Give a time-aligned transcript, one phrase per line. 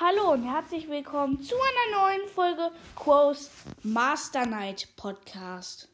[0.00, 3.50] Hallo und herzlich willkommen zu einer neuen Folge Quos
[3.82, 5.86] Master Night Podcast.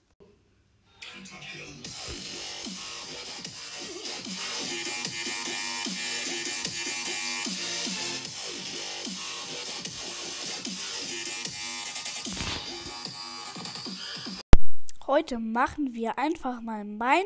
[15.09, 17.25] Heute machen wir einfach mal mein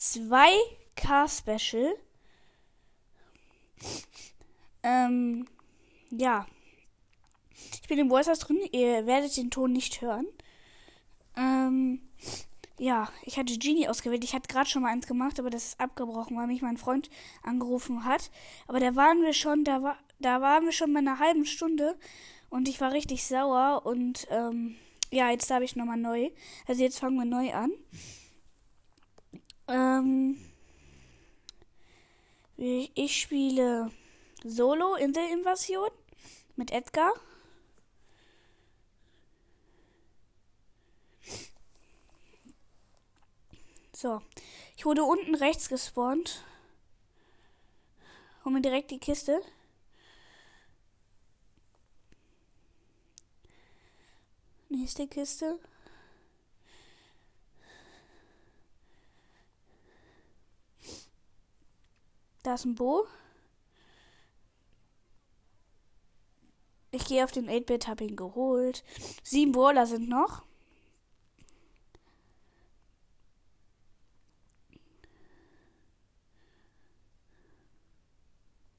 [0.00, 1.94] 2K Special.
[4.82, 5.46] Ähm,
[6.10, 6.46] ja.
[7.82, 8.60] Ich bin im Voice drin.
[8.72, 10.26] Ihr werdet den Ton nicht hören.
[11.36, 12.00] Ähm,
[12.78, 14.24] ja, ich hatte Genie ausgewählt.
[14.24, 17.10] Ich hatte gerade schon mal eins gemacht, aber das ist abgebrochen, weil mich mein Freund
[17.42, 18.30] angerufen hat.
[18.66, 21.98] Aber da waren wir schon, da war, da waren wir schon bei einer halben Stunde
[22.50, 24.76] und ich war richtig sauer und ähm,
[25.10, 26.30] ja, jetzt habe ich nochmal neu.
[26.66, 27.72] Also jetzt fangen wir neu an.
[29.66, 30.38] Ähm,
[32.56, 33.90] ich spiele
[34.48, 35.90] Solo Inselinvasion
[36.56, 37.12] mit Edgar.
[43.92, 44.22] So,
[44.74, 46.42] ich wurde unten rechts gespawnt.
[48.42, 49.42] Hol mir direkt die Kiste.
[54.70, 55.58] Nächste Kiste.
[62.42, 63.06] Da ist ein Bo.
[66.90, 68.82] Ich gehe auf den 8-Bit, habe ihn geholt.
[69.22, 70.42] Sieben Brawler sind noch.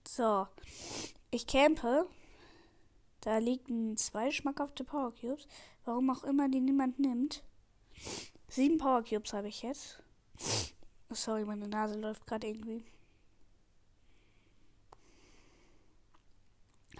[0.07, 0.47] So.
[1.31, 2.07] Ich campe.
[3.21, 5.47] Da liegen zwei schmackhafte Power Cubes.
[5.85, 7.43] Warum auch immer die niemand nimmt.
[8.47, 10.01] Sieben Power Cubes habe ich jetzt.
[11.11, 12.83] Sorry, meine Nase läuft gerade irgendwie.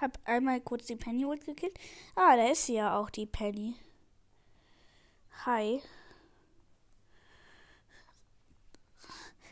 [0.02, 1.78] Hab einmal kurz die Penny Ult gekillt.
[2.16, 3.76] Ah, da ist sie ja auch, die Penny.
[5.46, 5.82] Hi.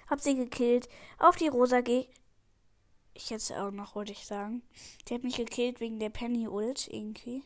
[0.10, 0.88] Hab sie gekillt.
[1.20, 2.08] Auf die Rosa geh.
[3.14, 4.62] Ich jetzt auch noch, wollte ich sagen.
[5.08, 7.44] Die hat mich gekillt wegen der Penny Ult irgendwie.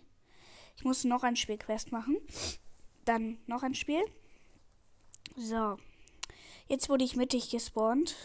[0.77, 2.17] Ich muss noch ein Spielquest machen.
[3.05, 4.03] Dann noch ein Spiel.
[5.35, 5.77] So.
[6.67, 8.15] Jetzt wurde ich mittig gespawnt.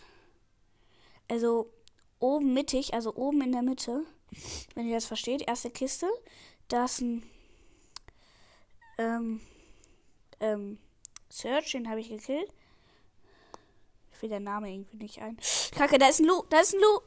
[1.29, 1.73] Also
[2.19, 4.05] oben mittig, also oben in der Mitte.
[4.75, 5.43] Wenn ihr das versteht.
[5.47, 6.07] Erste Kiste.
[6.69, 7.23] Da ist ein
[8.99, 9.41] ähm,
[10.41, 10.79] ähm,
[11.31, 12.53] Search, den habe ich gekillt.
[14.13, 15.37] Ich will der Name irgendwie nicht ein.
[15.73, 17.01] Kacke, da ist ein Lu, da ist ein Lu.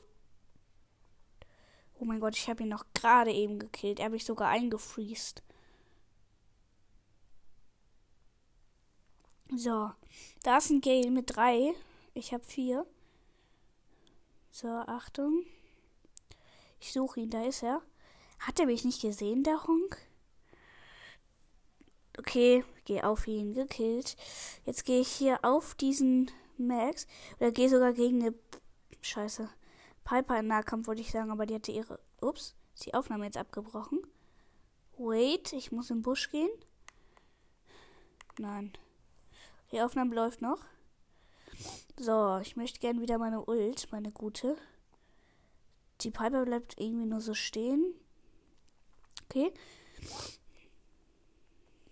[1.99, 3.99] Oh mein Gott, ich habe ihn noch gerade eben gekillt.
[3.99, 5.43] Er habe mich sogar eingefriest.
[9.55, 9.91] So,
[10.43, 11.73] da ist ein Gale mit drei.
[12.13, 12.85] Ich habe vier.
[14.51, 15.43] So, Achtung.
[16.79, 17.81] Ich suche ihn, da ist er.
[18.39, 19.97] Hat er mich nicht gesehen, der Honk?
[22.17, 24.15] Okay, geh auf ihn, gekillt.
[24.65, 27.07] Jetzt gehe ich hier auf diesen Max.
[27.39, 28.35] Oder gehe sogar gegen eine.
[29.01, 29.49] Scheiße.
[30.03, 31.99] Piper im Nahkampf wollte ich sagen, aber die hatte ihre.
[32.21, 34.01] Ups, ist die Aufnahme jetzt abgebrochen.
[34.97, 36.49] Wait, ich muss im Busch gehen.
[38.37, 38.73] Nein.
[39.71, 40.59] Die Aufnahme läuft noch.
[41.97, 44.57] So, ich möchte gerne wieder meine Ult, meine gute.
[46.01, 47.93] Die Piper bleibt irgendwie nur so stehen.
[49.25, 49.53] Okay.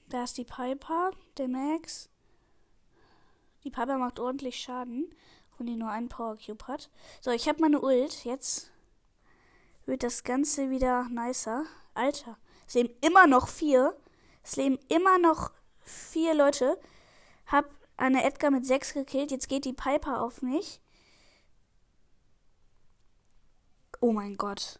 [0.09, 2.09] Da ist die Piper, der Max.
[3.63, 5.13] Die Piper macht ordentlich Schaden,
[5.57, 6.89] wenn die nur einen Power Cube hat.
[7.19, 8.23] So, ich habe meine Ult.
[8.23, 8.71] Jetzt
[9.85, 11.65] wird das Ganze wieder nicer.
[11.93, 13.97] Alter, es leben immer noch vier.
[14.43, 15.51] Es leben immer noch
[15.81, 16.79] vier Leute.
[17.47, 19.31] Hab eine Edgar mit sechs gekillt.
[19.31, 20.79] Jetzt geht die Piper auf mich.
[23.99, 24.79] Oh mein Gott.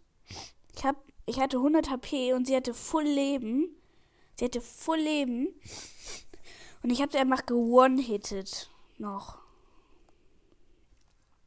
[0.76, 0.96] Ich hab,
[1.26, 3.76] ich hatte 100 HP und sie hatte Full Leben.
[4.38, 5.48] Sie hatte Full Leben.
[6.84, 8.70] Und ich habe sie einfach gewone-hitted.
[8.98, 9.40] Noch.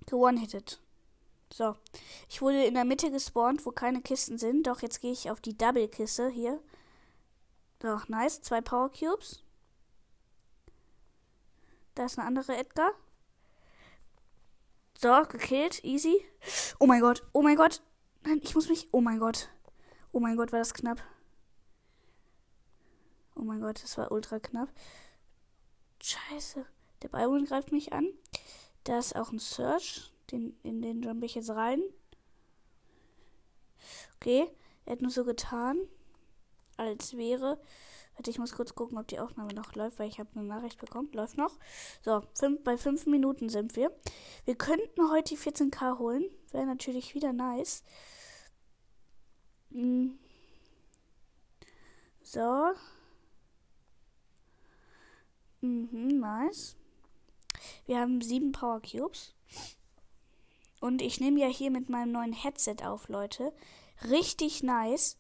[0.07, 0.81] Gewone-hitted.
[1.53, 1.77] So.
[2.29, 4.67] Ich wurde in der Mitte gespawnt, wo keine Kisten sind.
[4.67, 6.61] Doch jetzt gehe ich auf die Double-Kiste hier.
[7.79, 8.43] Doch, nice.
[8.43, 9.43] Zwei Power Cubes.
[11.95, 12.93] Da ist eine andere Edgar.
[15.03, 15.83] So, gekillt.
[15.83, 16.23] Easy.
[16.79, 17.23] Oh mein Gott.
[17.33, 17.81] Oh mein Gott.
[18.23, 18.87] Nein, ich muss mich.
[18.93, 19.49] Oh mein Gott.
[20.13, 21.01] Oh mein Gott, war das knapp.
[23.35, 24.69] Oh mein Gott, das war ultra knapp.
[26.03, 26.67] Scheiße.
[27.01, 28.11] Der Byron greift mich an.
[28.85, 30.13] Da ist auch ein Search.
[30.33, 31.81] Den, in den jump ich jetzt rein.
[34.17, 34.51] Okay.
[34.85, 35.79] Er hat nur so getan,
[36.81, 37.59] als wäre
[38.21, 40.79] Warte, ich muss kurz gucken, ob die Aufnahme noch läuft, weil ich habe eine Nachricht
[40.79, 41.09] bekommen.
[41.15, 41.59] Läuft noch.
[42.03, 43.91] So, fünf, bei fünf Minuten sind wir.
[44.45, 46.25] Wir könnten heute die 14k holen.
[46.51, 47.83] Wäre natürlich wieder nice.
[52.23, 52.73] So.
[55.63, 56.77] Mhm, nice.
[57.87, 59.35] Wir haben sieben Power Cubes.
[60.81, 63.55] Und ich nehme ja hier mit meinem neuen Headset auf, Leute.
[64.11, 65.17] Richtig nice.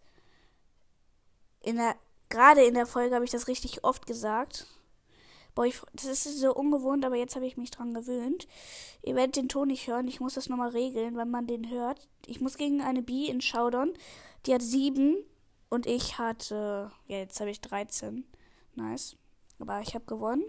[1.62, 1.96] In der,
[2.28, 4.66] gerade in der Folge habe ich das richtig oft gesagt.
[5.54, 8.46] Boah, ich, das ist so ungewohnt, aber jetzt habe ich mich dran gewöhnt.
[9.02, 10.08] Ihr werdet den Ton nicht hören.
[10.08, 12.08] Ich muss das nochmal regeln, wenn man den hört.
[12.26, 13.92] Ich muss gegen eine B in Showdown.
[14.46, 15.16] Die hat sieben
[15.68, 18.24] und ich hatte, ja, jetzt habe ich 13.
[18.74, 19.16] Nice.
[19.58, 20.44] Aber ich habe gewonnen.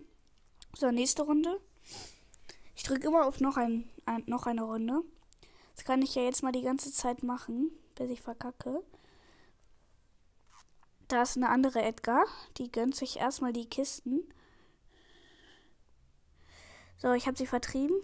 [0.77, 1.59] So, nächste Runde.
[2.75, 5.01] Ich drücke immer auf noch, ein, ein, noch eine Runde.
[5.75, 8.83] Das kann ich ja jetzt mal die ganze Zeit machen, bis ich verkacke.
[11.11, 12.25] Da ist eine andere Edgar.
[12.57, 14.23] Die gönnt sich erstmal die Kisten.
[16.95, 18.01] So, ich habe sie vertrieben.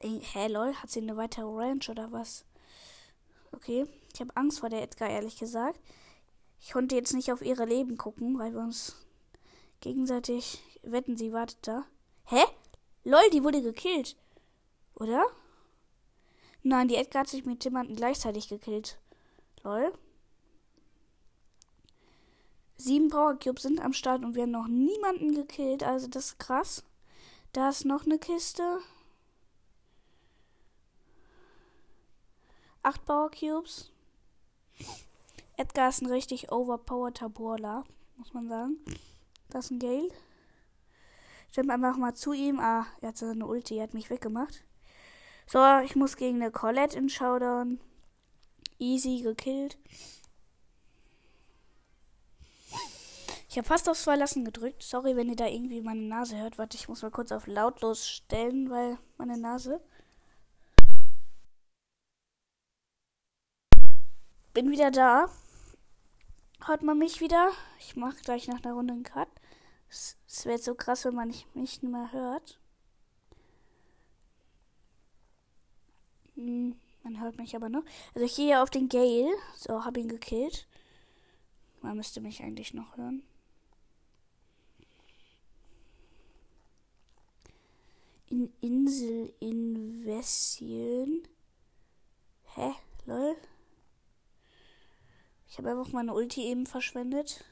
[0.00, 2.46] Hä, lol, hat sie eine weitere Ranch oder was?
[3.52, 5.78] Okay, ich habe Angst vor der Edgar, ehrlich gesagt.
[6.60, 8.96] Ich konnte jetzt nicht auf ihre Leben gucken, weil wir uns
[9.80, 11.84] gegenseitig wetten, sie wartet da.
[12.24, 12.42] Hä?
[13.04, 14.16] Lol, die wurde gekillt.
[14.94, 15.26] Oder?
[16.62, 18.98] Nein, die Edgar hat sich mit jemandem gleichzeitig gekillt.
[19.62, 19.92] Lol.
[22.82, 25.84] Sieben Power Cubes sind am Start und wir haben noch niemanden gekillt.
[25.84, 26.82] Also das ist krass.
[27.52, 28.80] Da ist noch eine Kiste.
[32.82, 33.92] Acht Power Cubes.
[35.56, 37.84] Edgar ist ein richtig overpowerter Brawler,
[38.16, 38.78] muss man sagen.
[39.48, 40.08] Das ist ein Gale.
[41.52, 42.58] Stimmt einfach mal zu ihm.
[42.58, 44.64] Ah, er hat so eine Ulti, er hat mich weggemacht.
[45.46, 47.78] So, ich muss gegen eine Colette in Showdown.
[48.80, 49.78] Easy gekillt.
[53.52, 54.82] Ich habe fast aufs Verlassen gedrückt.
[54.82, 56.56] Sorry, wenn ihr da irgendwie meine Nase hört.
[56.56, 59.78] Warte, ich muss mal kurz auf lautlos stellen, weil meine Nase.
[64.54, 65.28] Bin wieder da.
[66.64, 67.50] Hört man mich wieder?
[67.78, 69.28] Ich mache gleich nach einer Runde einen Cut.
[69.90, 70.16] Es
[70.46, 72.58] wäre so krass, wenn man mich nicht mehr hört.
[76.36, 77.84] Hm, man hört mich aber noch.
[78.14, 79.28] Also ich gehe auf den Gale.
[79.54, 80.66] So, habe ihn gekillt.
[81.82, 83.22] Man müsste mich eigentlich noch hören.
[88.32, 91.22] In Insel Invasion.
[92.54, 92.72] Hä?
[93.04, 93.36] Lol.
[95.48, 97.44] Ich habe einfach meine Ulti eben verschwendet.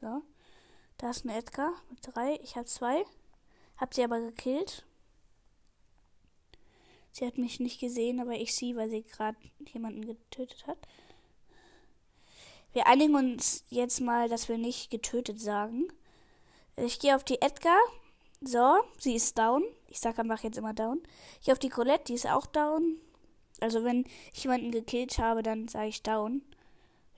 [0.00, 0.22] So.
[0.98, 2.40] Da ist ein Edgar mit drei.
[2.42, 3.04] Ich habe zwei.
[3.76, 4.84] Hab sie aber gekillt.
[7.12, 9.38] Sie hat mich nicht gesehen, aber ich sie, weil sie gerade
[9.72, 10.78] jemanden getötet hat.
[12.72, 15.92] Wir einigen uns jetzt mal, dass wir nicht getötet sagen.
[16.74, 17.78] Ich gehe auf die Edgar.
[18.42, 19.62] So, sie ist down.
[19.88, 21.02] Ich sage einfach jetzt immer down.
[21.42, 22.96] Ich auf die Colette, die ist auch down.
[23.60, 26.42] Also wenn ich jemanden gekillt habe, dann sage ich down.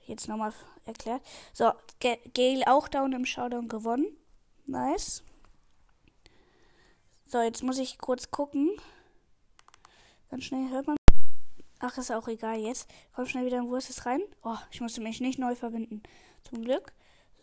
[0.05, 0.53] Jetzt nochmal
[0.85, 1.21] erklärt.
[1.53, 1.71] So,
[2.01, 4.17] Gale auch down im Showdown gewonnen.
[4.65, 5.23] Nice.
[7.25, 8.71] So, jetzt muss ich kurz gucken.
[10.29, 10.97] Ganz schnell hört man.
[11.79, 12.89] Ach, ist auch egal jetzt.
[13.15, 14.21] Komm schnell wieder in Wurst rein.
[14.43, 16.03] Oh, ich musste mich nicht neu verbinden.
[16.41, 16.91] Zum Glück.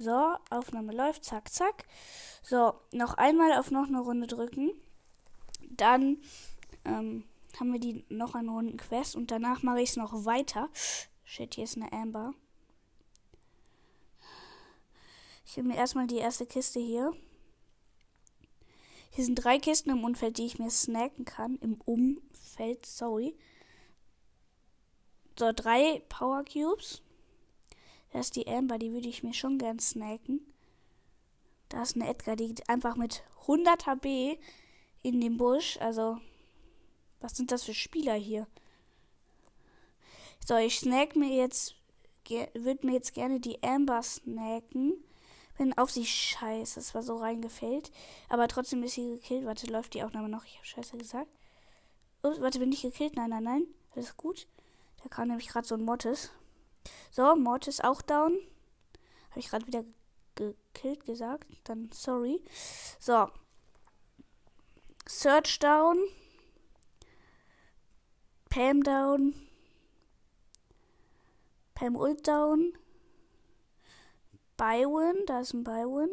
[0.00, 1.26] So, Aufnahme läuft.
[1.26, 1.84] Zack, zack.
[2.42, 4.72] So, noch einmal auf noch eine Runde drücken.
[5.68, 6.22] Dann
[6.86, 7.24] ähm,
[7.58, 10.70] haben wir die noch eine Runde Quest und danach mache ich es noch weiter.
[11.22, 12.32] Shit, hier ist eine Amber.
[15.44, 17.12] Ich nehme mir erstmal die erste Kiste hier.
[19.10, 21.58] Hier sind drei Kisten im Umfeld, die ich mir snacken kann.
[21.58, 23.36] Im Umfeld, sorry.
[25.38, 27.02] So, drei Power Cubes.
[28.12, 30.40] Da ist die Amber, die würde ich mir schon gern snacken.
[31.68, 34.38] Da ist eine Edgar, die geht einfach mit 100 HB
[35.02, 35.78] in den Busch.
[35.80, 36.18] Also,
[37.20, 38.46] was sind das für Spieler hier?
[40.44, 41.76] So, ich snack mir jetzt,
[42.54, 44.94] würde mir jetzt gerne die Amber snacken.
[45.58, 47.92] Bin auf sie scheiße, das war so reingefällt.
[48.28, 49.44] Aber trotzdem ist sie gekillt.
[49.44, 50.44] Warte, läuft die Aufnahme noch?
[50.46, 51.28] Ich habe scheiße gesagt.
[52.22, 53.14] Oh, warte, bin ich gekillt?
[53.14, 53.66] Nein, nein, nein.
[53.94, 54.48] Alles gut.
[55.02, 56.30] Da kam nämlich gerade so ein Mortis.
[57.10, 58.38] So, Mortis auch down.
[59.30, 59.84] Habe ich gerade wieder
[60.34, 61.46] gekillt gesagt.
[61.64, 62.42] Dann sorry.
[62.98, 63.28] So.
[65.06, 65.98] Search down.
[68.48, 69.34] Pam down.
[71.74, 72.72] Pam ult down.
[74.56, 76.10] Byron, da ist ein Byron.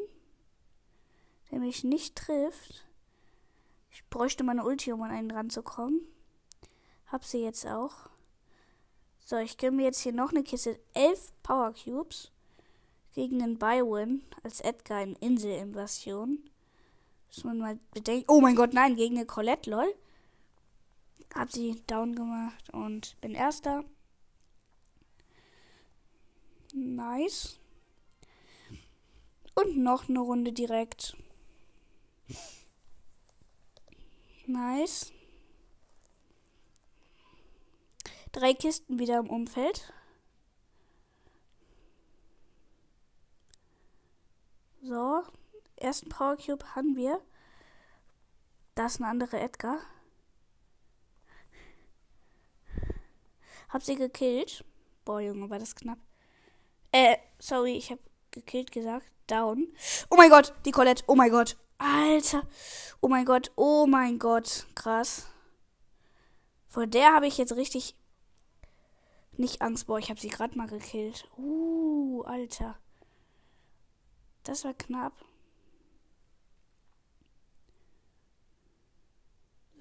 [1.51, 2.85] Der mich nicht trifft.
[3.91, 6.01] Ich bräuchte meine Ulti, um an einen ranzukommen.
[7.07, 8.09] Hab sie jetzt auch.
[9.29, 10.79] So, ich gebe mir jetzt hier noch eine Kiste.
[10.93, 12.31] Elf Power Cubes.
[13.13, 16.49] Gegen den Byron als Edgar in Inselinvasion.
[17.27, 18.23] Muss man mal bedenken.
[18.29, 19.93] Oh mein Gott, nein, gegen eine Colette, lol.
[21.35, 23.83] Hab sie down gemacht und bin erster.
[26.73, 27.59] Nice.
[29.55, 31.17] Und noch eine Runde direkt.
[34.45, 35.11] Nice.
[38.37, 39.91] Drei Kisten wieder im Umfeld.
[44.83, 45.23] So.
[45.75, 47.19] Ersten Power Cube haben wir.
[48.75, 49.79] Da ist ein anderer Edgar.
[53.69, 54.63] Hab sie gekillt.
[55.03, 55.97] Boah, Junge, war das knapp.
[56.91, 59.11] Äh, sorry, ich hab gekillt gesagt.
[59.25, 59.67] Down.
[60.11, 61.03] Oh mein Gott, die Colette.
[61.07, 61.57] Oh mein Gott.
[61.79, 62.43] Alter.
[63.01, 63.51] Oh mein Gott.
[63.55, 64.67] Oh mein Gott.
[64.75, 65.25] Krass.
[66.67, 67.96] Vor der habe ich jetzt richtig
[69.39, 69.87] nicht Angst.
[69.87, 71.27] Boah, ich habe sie gerade mal gekillt.
[71.37, 72.77] Uh, Alter.
[74.43, 75.13] Das war knapp.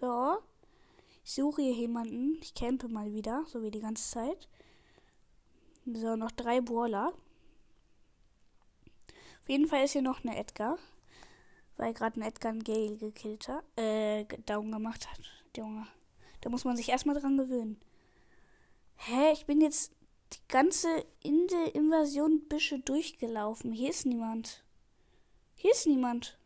[0.01, 0.39] So.
[1.25, 2.39] Ich suche hier jemanden.
[2.41, 4.49] Ich campe mal wieder, so wie die ganze Zeit.
[5.85, 7.13] So, noch drei Brawler.
[9.43, 10.79] Auf jeden Fall ist hier noch eine Edgar.
[11.77, 13.65] Weil gerade ein Edgar einen Gale gekillt hat.
[13.77, 15.21] Äh, down gemacht hat.
[15.57, 15.87] Junge.
[16.41, 17.81] Da muss man sich erstmal dran gewöhnen.
[18.97, 19.33] Hä?
[19.33, 19.93] Ich bin jetzt
[20.33, 23.73] die ganze Insel-Invasion Büsche durchgelaufen.
[23.73, 24.65] Hier ist niemand.
[25.57, 26.39] Hier ist niemand.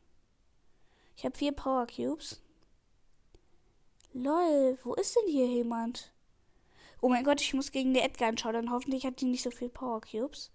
[1.16, 2.40] Ich habe vier Power Cubes.
[4.12, 6.12] Lol, wo ist denn hier jemand?
[7.00, 8.70] Oh mein Gott, ich muss gegen die Edgar anschauen.
[8.70, 10.50] Hoffentlich hat die nicht so viel Power Cubes.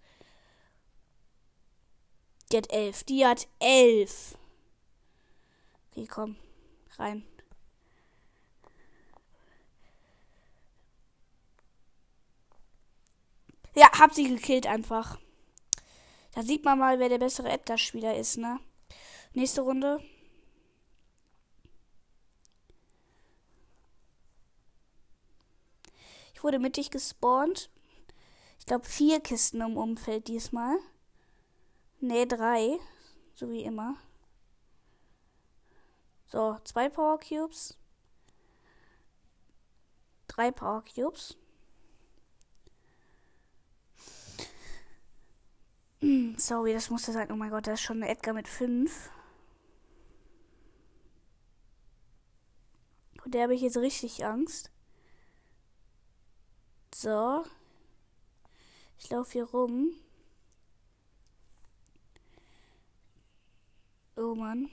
[2.52, 3.02] Die hat elf.
[3.04, 4.38] Die hat elf.
[5.90, 6.36] Okay, komm.
[6.98, 7.26] Rein.
[13.76, 15.18] Ja, hab sie gekillt einfach.
[16.32, 18.58] Da sieht man mal, wer der bessere Edgar-Spieler ist, ne?
[19.34, 20.02] Nächste Runde.
[26.32, 27.70] Ich wurde mittig gespawnt.
[28.58, 30.78] Ich glaube, vier Kisten im Umfeld diesmal.
[32.00, 32.78] Ne, drei.
[33.34, 33.96] So wie immer.
[36.26, 37.76] So, zwei Power Cubes.
[40.28, 41.36] Drei Power Cubes.
[46.36, 47.30] Sorry, das musste sein.
[47.30, 49.10] Oh mein Gott, da ist schon Edgar mit fünf.
[53.24, 54.70] Und der habe ich jetzt richtig Angst.
[56.94, 57.44] So.
[58.98, 59.90] Ich laufe hier rum.
[64.16, 64.70] Oh Mann.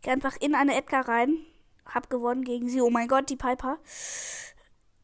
[0.00, 1.44] Geh einfach in eine Edgar rein.
[1.84, 2.80] Hab gewonnen gegen sie.
[2.80, 3.78] Oh mein Gott, die Piper.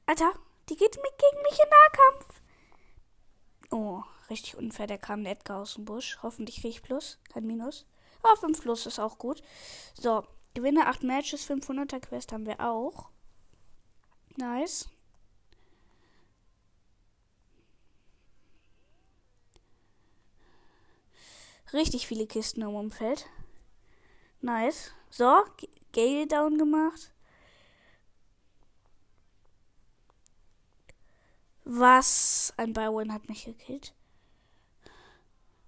[0.06, 0.32] Alter,
[0.68, 2.40] die geht mit gegen mich in Nahkampf.
[3.70, 4.86] Oh, richtig unfair.
[4.86, 6.18] Der kam der Edgar aus dem Busch.
[6.22, 7.18] Hoffentlich kriege ich Plus.
[7.32, 7.86] Kein Minus.
[8.22, 9.42] Ah, 5 Plus ist auch gut.
[9.94, 11.48] So, gewinne 8 Matches.
[11.48, 13.08] 500er Quest haben wir auch.
[14.36, 14.88] Nice.
[21.72, 23.26] Richtig viele Kisten im Umfeld.
[24.42, 24.92] Nice.
[25.08, 25.44] So,
[25.92, 27.11] Gale down gemacht.
[31.74, 32.52] Was?
[32.58, 33.94] Ein Byron hat mich gekillt.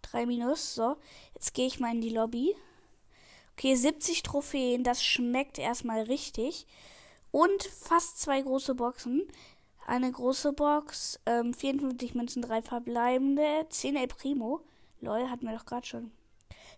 [0.03, 0.75] Drei Minus.
[0.75, 0.99] So,
[1.33, 2.55] jetzt gehe ich mal in die Lobby.
[3.53, 4.85] Okay, 70 Trophäen.
[4.85, 6.67] Das schmeckt erstmal richtig.
[7.31, 9.27] Und fast zwei große Boxen.
[9.87, 14.61] Eine große Box, ähm, 54 Münzen, drei verbleibende, 10 El Primo.
[15.01, 16.13] Lol, hatten wir doch gerade schon.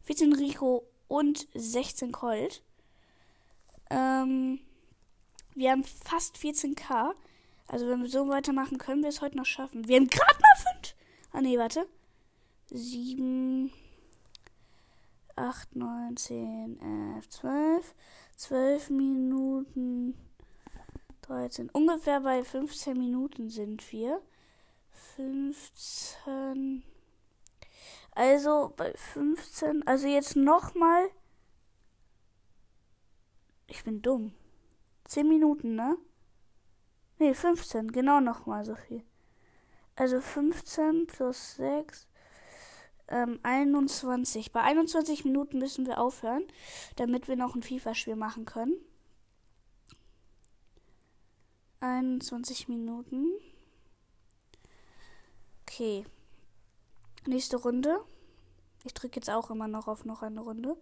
[0.05, 2.63] 14 Rico und 16 Colt.
[3.91, 4.61] Ähm,
[5.57, 7.15] wir haben fast 14k.
[7.69, 9.89] Also wenn wir so weitermachen, können wir es heute noch schaffen.
[9.89, 10.95] Wir haben gerade mal 5.
[11.33, 11.87] Ah nee, warte.
[12.71, 13.73] 7,
[15.37, 16.81] 8, 9, 10,
[17.17, 17.95] 11, 12.
[18.37, 20.15] 12 Minuten.
[21.23, 21.71] 13.
[21.71, 24.21] Ungefähr bei 15 Minuten sind wir.
[25.17, 26.85] 15.
[28.13, 31.11] Also bei 15, also jetzt nochmal.
[33.67, 34.33] Ich bin dumm.
[35.07, 35.99] 10 Minuten, ne?
[37.19, 39.03] Ne, 15, genau nochmal so viel.
[39.95, 42.07] Also 15 plus 6,
[43.09, 44.53] ähm, 21.
[44.53, 46.45] Bei 21 Minuten müssen wir aufhören,
[46.97, 48.75] damit wir noch ein FIFA-Spiel machen können.
[51.81, 53.33] 21 Minuten.
[55.63, 56.05] Okay.
[57.27, 58.01] Nächste Runde.
[58.85, 60.77] Ich drücke jetzt auch immer noch auf noch eine Runde.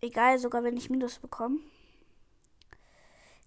[0.00, 1.58] Egal, sogar wenn ich Minus bekomme.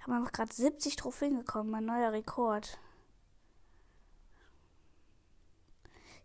[0.06, 1.72] Ich habe einfach gerade 70 Trophäen bekommen.
[1.72, 2.78] Mein neuer Rekord.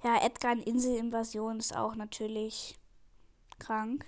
[0.04, 2.78] Ja, Edgar in Inselinvasion ist auch natürlich
[3.58, 4.04] krank.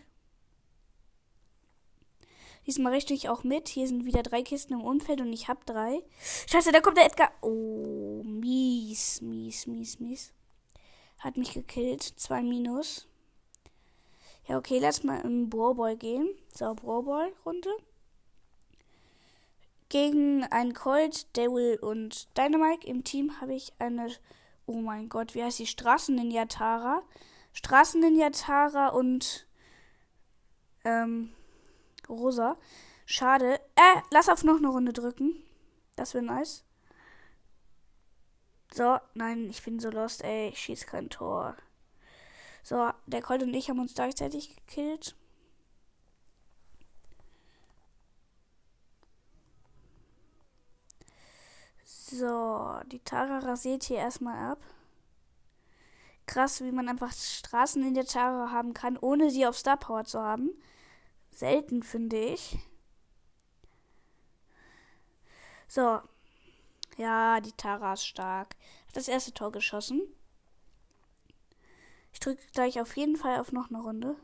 [2.66, 3.70] Diesmal rechne ich auch mit.
[3.70, 6.02] Hier sind wieder drei Kisten im Umfeld und ich habe drei.
[6.48, 7.32] Scheiße, da kommt der Edgar.
[7.40, 10.34] Oh, mies, mies, mies, mies.
[11.18, 12.02] Hat mich gekillt.
[12.02, 13.08] Zwei Minus.
[14.46, 16.28] Ja, okay, lass mal im Brawlball gehen.
[16.54, 17.70] So, Brawlball-Runde.
[19.92, 22.86] Gegen einen Colt, Devil und Dynamite.
[22.86, 24.10] Im Team habe ich eine.
[24.64, 25.66] Oh mein Gott, wie heißt die?
[25.66, 27.02] Straßen-Ninja Tara.
[27.52, 29.46] Straßen-Ninja Tara und.
[30.84, 31.34] Ähm.
[32.08, 32.56] Rosa.
[33.04, 33.60] Schade.
[33.76, 35.34] Äh, lass auf noch eine Runde drücken.
[35.94, 36.64] Das wäre nice.
[38.72, 40.48] So, nein, ich bin so lost, ey.
[40.48, 41.54] Ich schieß kein Tor.
[42.62, 45.14] So, der Colt und ich haben uns gleichzeitig gekillt.
[52.12, 54.58] So, die Tara rasiert hier erstmal ab.
[56.26, 60.04] Krass, wie man einfach Straßen in der Tara haben kann, ohne sie auf Star Power
[60.04, 60.50] zu haben.
[61.30, 62.58] Selten, finde ich.
[65.68, 66.02] So.
[66.98, 68.56] Ja, die Tara ist stark.
[68.88, 70.02] Hat das erste Tor geschossen.
[72.12, 74.16] Ich drücke gleich auf jeden Fall auf noch eine Runde.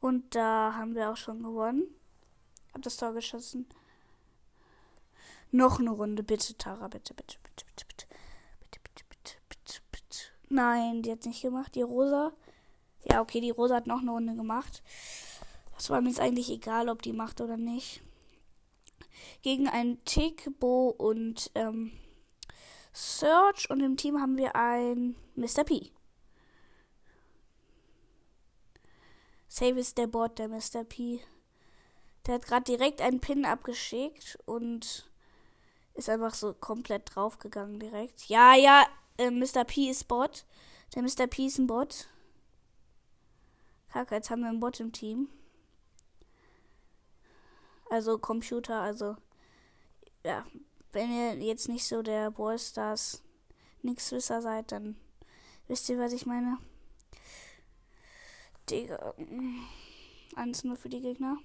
[0.00, 1.84] Und da haben wir auch schon gewonnen.
[2.72, 3.66] Hab das Tor geschossen.
[5.50, 8.06] Noch eine Runde, bitte, Tara, bitte, bitte, bitte, bitte, bitte.
[8.60, 10.18] Bitte, bitte, bitte, bitte, bitte.
[10.48, 11.74] Nein, die hat nicht gemacht.
[11.74, 12.32] Die Rosa.
[13.04, 14.82] Ja, okay, die Rosa hat noch eine Runde gemacht.
[15.76, 18.02] Das war mir jetzt eigentlich egal, ob die macht oder nicht
[19.42, 21.92] gegen einen Tick, Bo und ähm,
[22.92, 23.70] Search.
[23.70, 25.64] Und im Team haben wir ein Mr.
[25.64, 25.90] P.
[29.52, 30.84] Save ist der Bot, der Mr.
[30.88, 31.20] P.
[32.24, 35.10] Der hat gerade direkt einen Pin abgeschickt und
[35.94, 38.28] ist einfach so komplett draufgegangen direkt.
[38.28, 38.86] Ja, ja,
[39.18, 39.64] äh, Mr.
[39.64, 40.46] P ist Bot.
[40.94, 41.26] Der Mr.
[41.26, 42.06] P ist ein Bot.
[43.92, 45.28] Kacke, jetzt haben wir einen Bot im Team.
[47.90, 49.16] Also Computer, also
[50.24, 50.46] ja,
[50.92, 53.20] wenn ihr jetzt nicht so der Ballstars
[53.82, 54.96] Nixwisser seid, dann
[55.66, 56.58] wisst ihr, was ich meine.
[58.70, 59.14] Digga.
[60.36, 61.38] Eins nur für die Gegner.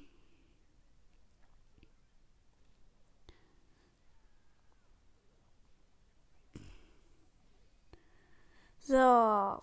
[8.82, 9.60] So.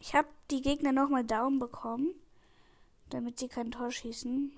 [0.00, 2.14] Ich habe die Gegner nochmal Daumen bekommen,
[3.10, 4.52] damit sie kein Tor schießen.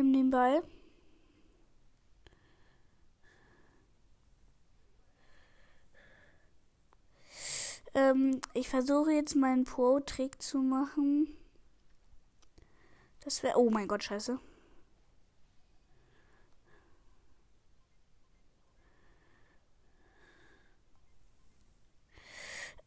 [0.00, 0.62] Nimm den Ball.
[7.92, 11.36] Ähm, ich versuche jetzt meinen Pro-Trick zu machen.
[13.20, 13.58] Das wäre.
[13.58, 14.40] Oh mein Gott, scheiße.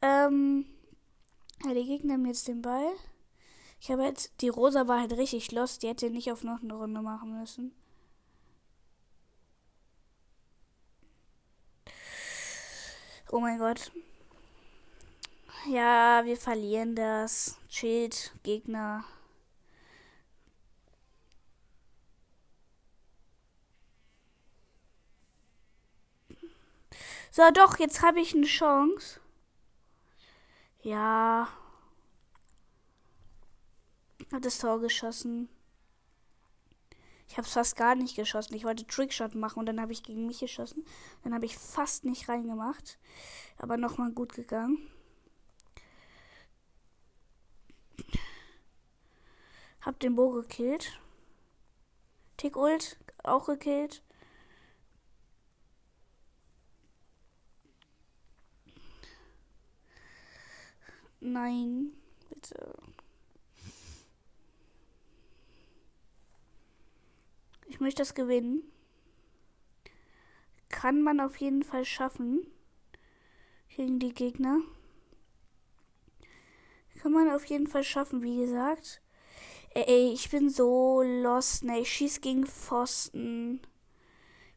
[0.02, 0.66] Ähm,
[1.64, 2.92] ja, die Gegner haben jetzt den Ball.
[3.84, 6.74] Ich habe jetzt, die Rosa war halt richtig lost, die hätte nicht auf noch eine
[6.74, 7.74] Runde machen müssen.
[13.30, 13.92] Oh mein Gott.
[15.70, 17.58] Ja, wir verlieren das.
[17.68, 19.04] Schild, Gegner.
[27.32, 29.20] So, doch, jetzt habe ich eine Chance.
[30.84, 31.50] Ja.
[34.34, 35.48] Hat das Tor geschossen.
[37.30, 38.56] Ich habe es fast gar nicht geschossen.
[38.56, 40.84] Ich wollte Trickshot machen und dann habe ich gegen mich geschossen.
[41.24, 42.98] Dann habe ich fast nicht reingemacht.
[43.58, 44.90] Aber nochmal gut gegangen.
[49.82, 51.00] Hab den Bo gekillt.
[52.38, 54.02] Tick Ult auch gekillt.
[61.20, 61.92] Nein,
[62.30, 62.73] bitte.
[67.84, 68.64] Möchte das gewinnen.
[70.70, 72.48] Kann man auf jeden Fall schaffen.
[73.76, 74.60] Gegen die Gegner.
[77.00, 79.02] Kann man auf jeden Fall schaffen, wie gesagt.
[79.76, 81.80] Ey, ich bin so lost, ne?
[81.80, 83.62] Ich schieß gegen Pfosten.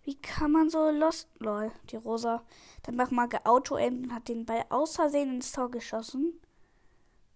[0.04, 1.28] Wie kann man so lost.
[1.38, 2.44] Lol, die Rosa.
[2.84, 6.40] Dann mach mal Auto enden und hat den Ball aus Versehen ins Tor geschossen.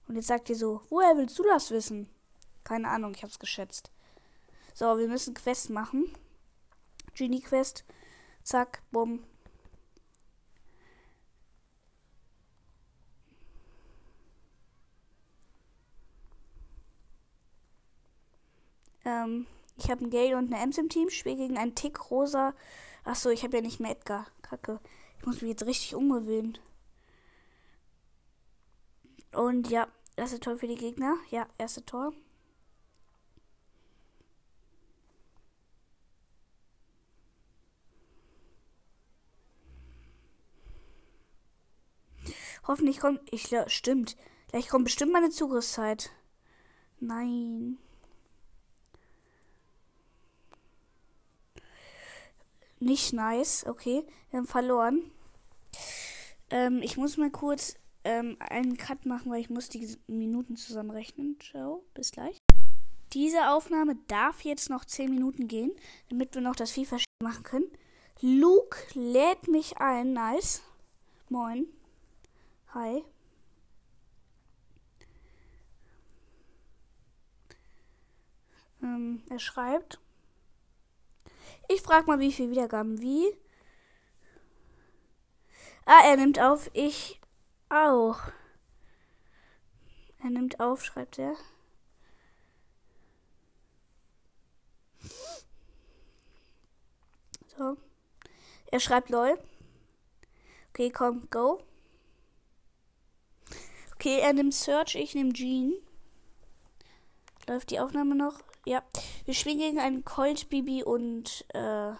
[0.06, 2.08] Und jetzt sagt ihr so, woher willst du das wissen?
[2.64, 3.90] Keine Ahnung, ich hab's geschätzt.
[4.74, 6.12] So, wir müssen Quest machen.
[7.14, 7.84] Genie Quest.
[8.42, 9.24] Zack, bumm.
[19.04, 21.10] Ähm, ich habe einen Gale und eine Ems im Team.
[21.10, 22.54] Spiel gegen einen Tick rosa.
[23.04, 24.26] Achso, ich habe ja nicht mehr Edgar.
[24.42, 24.80] Kacke.
[25.18, 26.58] Ich muss mich jetzt richtig umgewöhnen.
[29.32, 31.16] Und ja, erste Tor für die Gegner.
[31.30, 32.12] Ja, erste Tor.
[42.66, 43.20] Hoffentlich kommt.
[43.32, 44.16] Ich stimmt.
[44.48, 46.10] Gleich kommt bestimmt meine Zugriffszeit.
[46.98, 47.78] Nein.
[52.78, 53.66] Nicht nice.
[53.66, 55.10] Okay, wir haben verloren.
[56.50, 61.38] Ähm, ich muss mal kurz ähm, einen Cut machen, weil ich muss die Minuten zusammenrechnen.
[61.40, 62.38] Ciao, bis gleich.
[63.12, 65.72] Diese Aufnahme darf jetzt noch 10 Minuten gehen,
[66.08, 67.70] damit wir noch das FIFA machen können.
[68.20, 70.12] Luke lädt mich ein.
[70.12, 70.62] Nice.
[71.28, 71.66] Moin.
[72.72, 73.04] Hi.
[78.82, 79.98] Ähm, er schreibt.
[81.68, 83.00] Ich frage mal, wie viele Wiedergaben.
[83.00, 83.36] Wie?
[85.84, 86.70] Ah, er nimmt auf.
[86.72, 87.20] Ich
[87.68, 88.20] auch.
[90.22, 91.34] Er nimmt auf, schreibt er.
[97.56, 97.76] So.
[98.70, 99.38] Er schreibt LOL.
[100.70, 101.64] Okay, komm, go.
[104.00, 105.74] Okay, er nimmt Search, ich nehme Jean.
[107.46, 108.40] Läuft die Aufnahme noch?
[108.64, 108.82] Ja.
[109.26, 111.92] Wir spielen gegen einen Colt, Bibi und äh,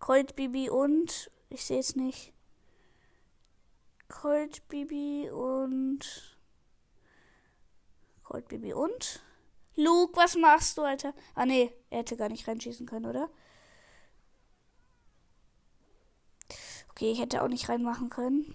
[0.00, 2.32] Colt, Bibi und ich sehe es nicht.
[4.08, 6.36] Colt, Bibi und
[8.24, 9.22] Colt, Bibi und
[9.76, 11.14] Luke, was machst du, Alter?
[11.36, 13.30] Ah nee, er hätte gar nicht reinschießen können, oder?
[16.92, 18.54] Okay, ich hätte auch nicht reinmachen können.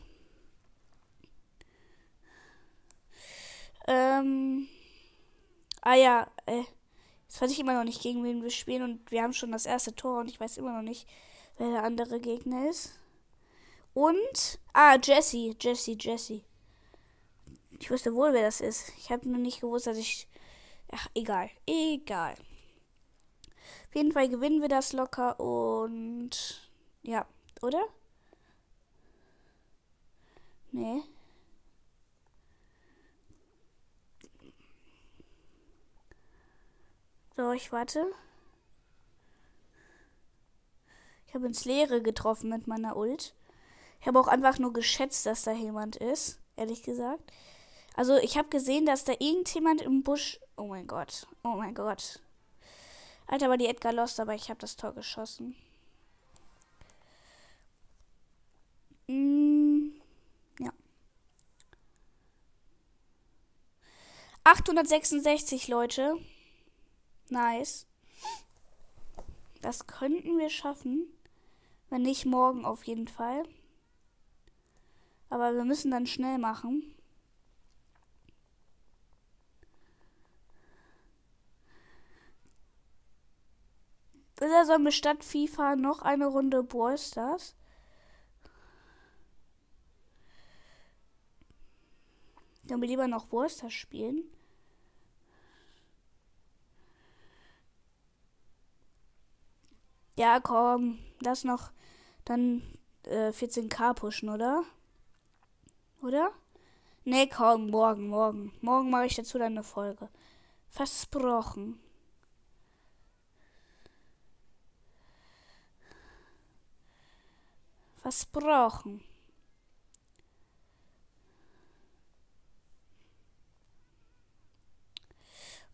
[3.88, 4.67] Ähm.
[5.82, 6.63] Ah ja, äh,
[7.28, 9.65] jetzt weiß ich immer noch nicht, gegen wen wir spielen und wir haben schon das
[9.65, 11.08] erste Tor und ich weiß immer noch nicht,
[11.58, 13.00] wer der andere Gegner ist.
[13.93, 14.60] Und.
[14.73, 16.41] Ah, Jesse, Jesse, Jesse.
[17.80, 18.91] Ich wusste wohl, wer das ist.
[18.97, 20.28] Ich habe nur nicht gewusst, dass ich.
[20.91, 21.50] Ach, egal.
[21.65, 22.36] Egal.
[23.89, 26.69] Auf jeden Fall gewinnen wir das locker und.
[27.04, 27.26] Ja,
[27.62, 27.84] oder?
[30.78, 31.02] Nee.
[37.36, 38.06] So, ich warte.
[41.26, 43.34] Ich habe ins Leere getroffen mit meiner Ult.
[44.00, 47.32] Ich habe auch einfach nur geschätzt, dass da jemand ist, ehrlich gesagt.
[47.96, 50.40] Also, ich habe gesehen, dass da irgendjemand im Busch.
[50.58, 51.26] Oh mein Gott.
[51.44, 52.22] Oh mein Gott.
[53.26, 55.56] Alter, war die Edgar lost, aber ich habe das Tor geschossen.
[59.08, 59.66] Mm,
[64.49, 66.15] 866 Leute.
[67.27, 67.86] Nice.
[69.62, 71.05] Das könnten wir schaffen.
[71.89, 73.43] Wenn nicht morgen auf jeden Fall.
[75.29, 76.95] Aber wir müssen dann schnell machen.
[84.39, 87.53] Oder sollen wir statt FIFA noch eine Runde Brawl Stars?
[92.63, 94.23] Dann wir lieber noch Brawl spielen.
[100.17, 101.71] Ja, komm, lass noch
[102.25, 102.62] dann
[103.03, 104.63] äh, 14k pushen, oder?
[106.01, 106.32] Oder?
[107.06, 108.53] Nee, komm, morgen, morgen.
[108.62, 110.10] Morgen mache ich dazu dann eine Folge.
[110.69, 111.80] Versprochen.
[117.97, 119.03] Versprochen.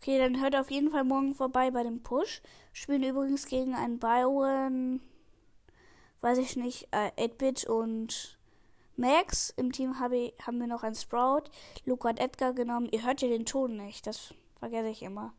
[0.04, 2.42] Okay, dann hört auf jeden Fall morgen vorbei bei dem Push.
[2.74, 5.00] Spielen übrigens gegen einen Byron,
[6.20, 8.38] weiß ich nicht, äh, 8-Bit und
[8.98, 9.52] Max.
[9.56, 11.44] Im Team hab ich, haben wir noch einen Sprout.
[11.86, 12.90] Luke hat Edgar genommen.
[12.92, 15.34] Ihr hört ja den Ton nicht, das vergesse ich immer.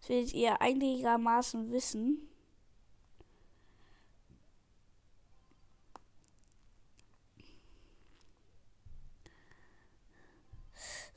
[0.00, 2.30] Das werdet ihr einigermaßen wissen.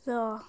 [0.06, 0.42] So.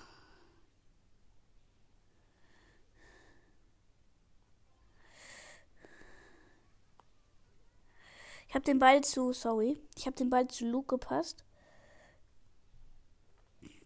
[8.52, 11.42] Ich habe den Ball zu, sorry, ich habe den Ball zu Luke gepasst.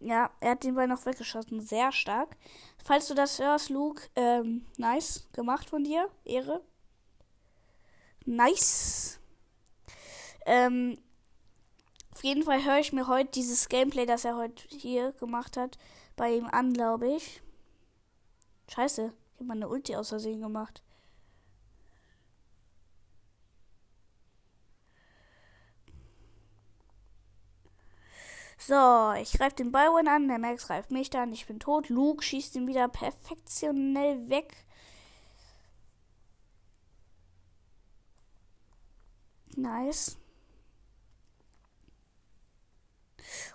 [0.01, 1.61] Ja, er hat den Ball noch weggeschossen.
[1.61, 2.35] Sehr stark.
[2.83, 6.09] Falls du das hörst, Luke, ähm, nice gemacht von dir.
[6.25, 6.61] Ehre.
[8.25, 9.21] Nice.
[10.45, 10.97] Ähm,
[12.11, 15.77] Auf jeden Fall höre ich mir heute dieses Gameplay, das er heute hier gemacht hat,
[16.17, 17.41] bei ihm an, glaube ich.
[18.69, 20.83] Scheiße, ich habe meine Ulti aus Versehen gemacht.
[28.67, 31.87] So, ich greife den Byron an, der Max greift mich dann, ich bin tot.
[31.87, 34.65] Luke schießt ihn wieder perfektionell weg.
[39.55, 40.17] Nice.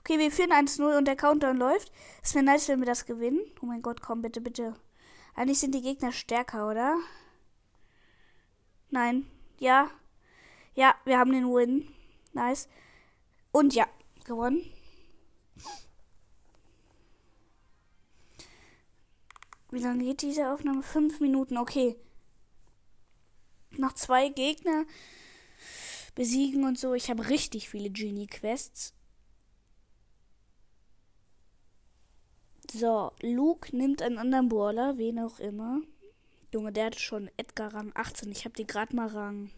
[0.01, 1.93] Okay, wir führen 1-0 und der Countdown läuft.
[2.23, 3.41] Es wäre nice, wenn wir das gewinnen.
[3.61, 4.75] Oh mein Gott, komm bitte, bitte.
[5.35, 6.97] Eigentlich sind die Gegner stärker, oder?
[8.89, 9.27] Nein.
[9.59, 9.91] Ja.
[10.75, 11.95] Ja, wir haben den Win.
[12.33, 12.67] Nice.
[13.53, 13.87] Und ja,
[14.25, 14.73] gewonnen.
[19.73, 20.83] Wie lange geht diese Aufnahme?
[20.83, 21.97] Fünf Minuten, okay.
[23.71, 24.85] Noch zwei Gegner
[26.15, 26.93] besiegen und so.
[26.93, 28.93] Ich habe richtig viele Genie-Quests.
[32.71, 35.81] So, Luke nimmt einen anderen Brawler, wen auch immer.
[36.53, 38.31] Junge, der hat schon Edgar Rang 18.
[38.31, 39.51] Ich habe die gerade mal Rang.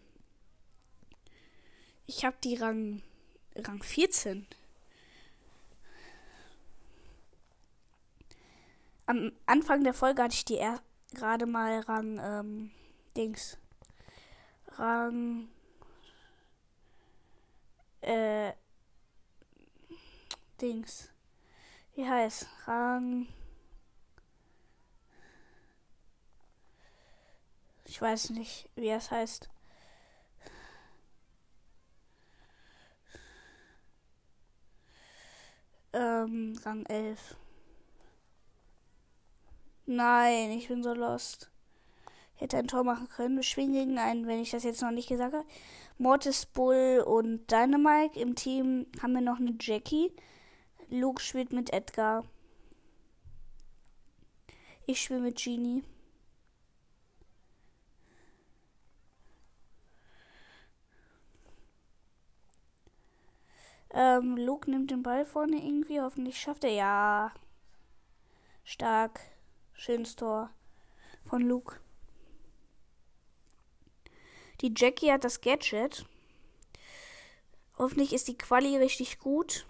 [2.07, 3.03] Ich habe die Rang
[3.57, 4.47] Rang 14.
[9.07, 10.61] am Anfang der Folge hatte ich die
[11.13, 12.71] gerade mal Rang ähm,
[13.17, 13.59] Dings.
[14.77, 15.49] Rang
[18.01, 18.53] äh
[20.61, 21.11] Dings.
[21.95, 22.47] Wie heißt?
[22.67, 23.29] Rang
[27.95, 29.49] Ich weiß nicht, wie es heißt.
[35.93, 37.37] Ähm, Rang 11.
[39.87, 41.51] Nein, ich bin so lost.
[42.37, 43.37] Ich hätte ein Tor machen können.
[43.37, 45.47] Wir schwingen gegen einen, wenn ich das jetzt noch nicht gesagt habe.
[45.99, 48.19] Mortis Bull und Dynamite.
[48.19, 50.13] Im Team haben wir noch eine Jackie.
[50.89, 52.25] Luke spielt mit Edgar.
[54.87, 55.83] Ich spiele mit Genie.
[63.91, 66.01] Ähm, Luke nimmt den Ball vorne irgendwie.
[66.01, 66.73] Hoffentlich schafft er.
[66.73, 67.33] Ja.
[68.65, 69.34] Stark.
[69.75, 70.51] Schönes Tor
[71.25, 71.81] von Luke.
[74.61, 76.07] Die Jackie hat das Gadget.
[77.77, 79.67] Hoffentlich ist die Quali richtig gut.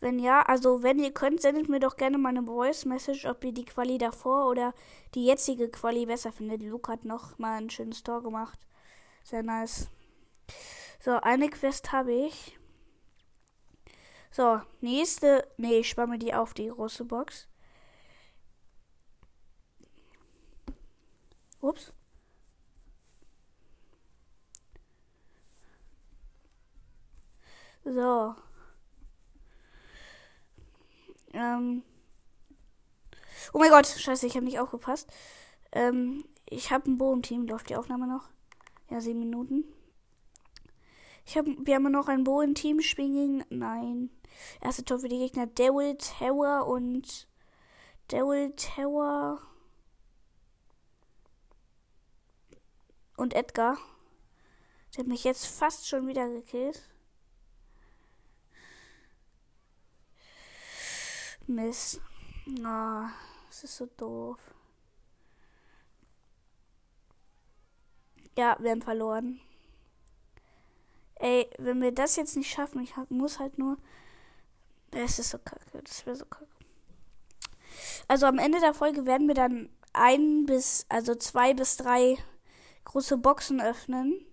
[0.00, 3.44] Wenn ja, also wenn ihr könnt, sendet mir doch gerne mal eine Voice Message, ob
[3.44, 4.74] ihr die Quali davor oder
[5.14, 6.62] die jetzige Quali besser findet.
[6.62, 8.58] Luke hat noch mal ein schönes Tor gemacht.
[9.22, 9.88] Sehr nice.
[11.00, 12.58] So, eine Quest habe ich.
[14.30, 15.46] So, nächste.
[15.56, 17.48] Nee, ich spare mir die auf, die große Box.
[21.66, 21.92] Ups.
[27.84, 28.34] So.
[31.32, 31.82] Ähm.
[33.52, 35.10] Oh mein Gott, scheiße, ich habe nicht aufgepasst.
[35.72, 37.46] Ähm, ich habe ein Bohlenteam.
[37.46, 38.28] Läuft die Aufnahme noch?
[38.88, 39.64] Ja, sieben Minuten.
[41.24, 43.44] Ich hab, wir haben noch ein Bo im Team spielen.
[43.50, 44.10] Nein.
[44.60, 45.46] Erste Tor für die Gegner.
[45.48, 47.26] Devil Tower und
[48.12, 49.40] Devil Tower.
[53.16, 53.78] Und Edgar.
[54.94, 56.82] Der hat mich jetzt fast schon wieder gekillt.
[61.46, 62.00] Mist.
[62.48, 63.06] Oh,
[63.48, 64.38] das ist so doof.
[68.36, 69.40] Ja, wir haben verloren.
[71.14, 73.78] Ey, wenn wir das jetzt nicht schaffen, ich muss halt nur.
[74.90, 75.82] Es ist so kacke.
[75.82, 76.46] Das wäre so kacke.
[78.08, 82.18] Also am Ende der Folge werden wir dann ein bis, also zwei bis drei
[82.86, 84.24] große Boxen öffnen.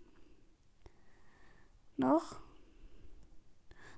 [1.97, 2.39] Noch.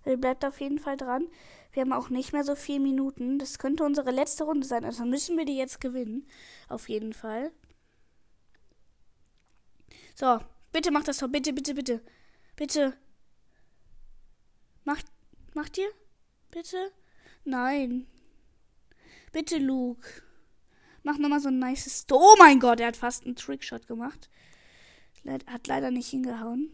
[0.06, 1.28] Ihr bleibt auf jeden Fall dran.
[1.72, 3.38] Wir haben auch nicht mehr so viele Minuten.
[3.38, 4.86] Das könnte unsere letzte Runde sein.
[4.86, 6.28] Also müssen wir die jetzt gewinnen.
[6.70, 7.52] Auf jeden Fall.
[10.16, 10.40] So,
[10.72, 11.28] bitte macht das doch.
[11.28, 12.02] Bitte, bitte, bitte.
[12.56, 12.98] Bitte.
[14.86, 15.06] Macht,
[15.54, 15.90] macht ihr?
[16.52, 16.92] Bitte?
[17.44, 18.08] Nein.
[19.32, 20.08] Bitte, Luke.
[21.04, 22.06] Mach nochmal so ein nices.
[22.12, 24.30] Oh mein Gott, er hat fast einen Trickshot gemacht.
[25.26, 26.70] Hat leider nicht hingehauen.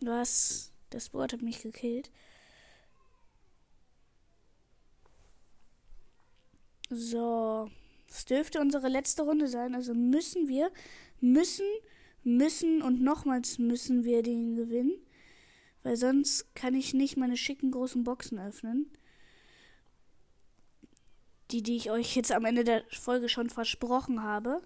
[0.00, 0.72] Was?
[0.90, 2.10] Das Board hat mich gekillt.
[6.88, 7.70] So.
[8.08, 9.74] Es dürfte unsere letzte Runde sein.
[9.74, 10.70] Also müssen wir,
[11.20, 11.66] müssen,
[12.22, 14.94] müssen und nochmals müssen wir den gewinnen.
[15.82, 18.90] Weil sonst kann ich nicht meine schicken großen Boxen öffnen
[21.50, 24.62] die, die ich euch jetzt am Ende der Folge schon versprochen habe.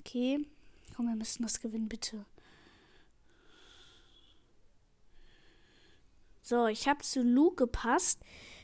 [0.00, 0.46] Okay.
[0.96, 2.24] Komm, wir müssen das gewinnen, bitte.
[6.42, 8.20] So, ich habe zu Luke gepasst.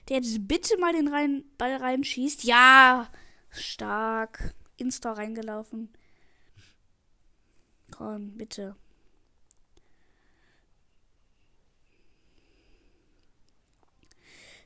[0.09, 2.45] Der jetzt bitte mal den rein, Ball reinschießt.
[2.45, 3.09] Ja,
[3.51, 4.55] stark.
[4.77, 5.93] Insta reingelaufen.
[7.91, 8.77] Komm, bitte.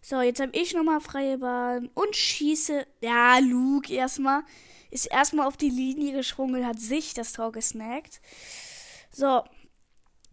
[0.03, 2.87] So, jetzt habe ich nochmal freie Bahn und schieße.
[3.03, 4.43] Ja, Luke erstmal.
[4.91, 8.21] Ist erstmal auf die Linie gesprungen, hat sich das Tor gesnackt.
[9.13, 9.45] So,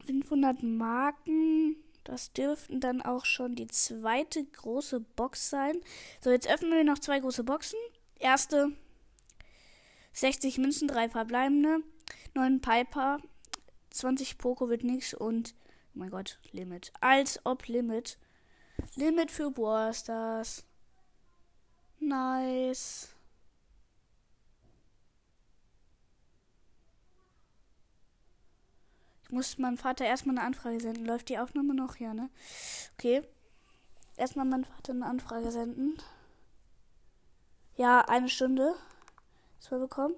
[0.06, 1.76] 500 Marken.
[2.04, 5.82] Das dürften dann auch schon die zweite große Box sein.
[6.22, 7.78] So, jetzt öffnen wir noch zwei große Boxen.
[8.18, 8.72] Erste
[10.14, 11.84] 60 Münzen, drei verbleibende.
[12.34, 13.20] 9 Piper,
[13.92, 15.54] 20 Poco wird nix und,
[15.94, 16.94] oh mein Gott, Limit.
[17.02, 18.18] Als ob Limit.
[18.96, 19.94] Limit für Brawl.
[22.00, 23.10] Nice.
[29.24, 31.06] Ich muss meinem Vater erstmal eine Anfrage senden.
[31.06, 31.98] Läuft die Aufnahme noch?
[31.98, 32.30] Ja, ne?
[32.94, 33.24] Okay.
[34.16, 35.98] Erstmal meinem Vater eine Anfrage senden.
[37.76, 38.74] Ja, eine Stunde.
[39.60, 40.16] Das wir bekommen.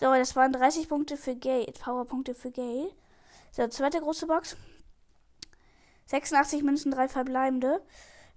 [0.00, 1.70] So, das waren 30 Punkte für Gay.
[1.72, 2.88] Powerpunkte für Gay.
[3.52, 4.56] So, zweite große Box.
[6.06, 7.82] 86 Münzen, 3 verbleibende.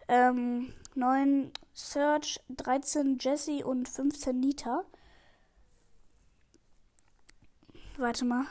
[0.08, 4.84] Ähm, 9 Search, 13 Jesse und 15 Nita.
[7.98, 8.46] Warte mal.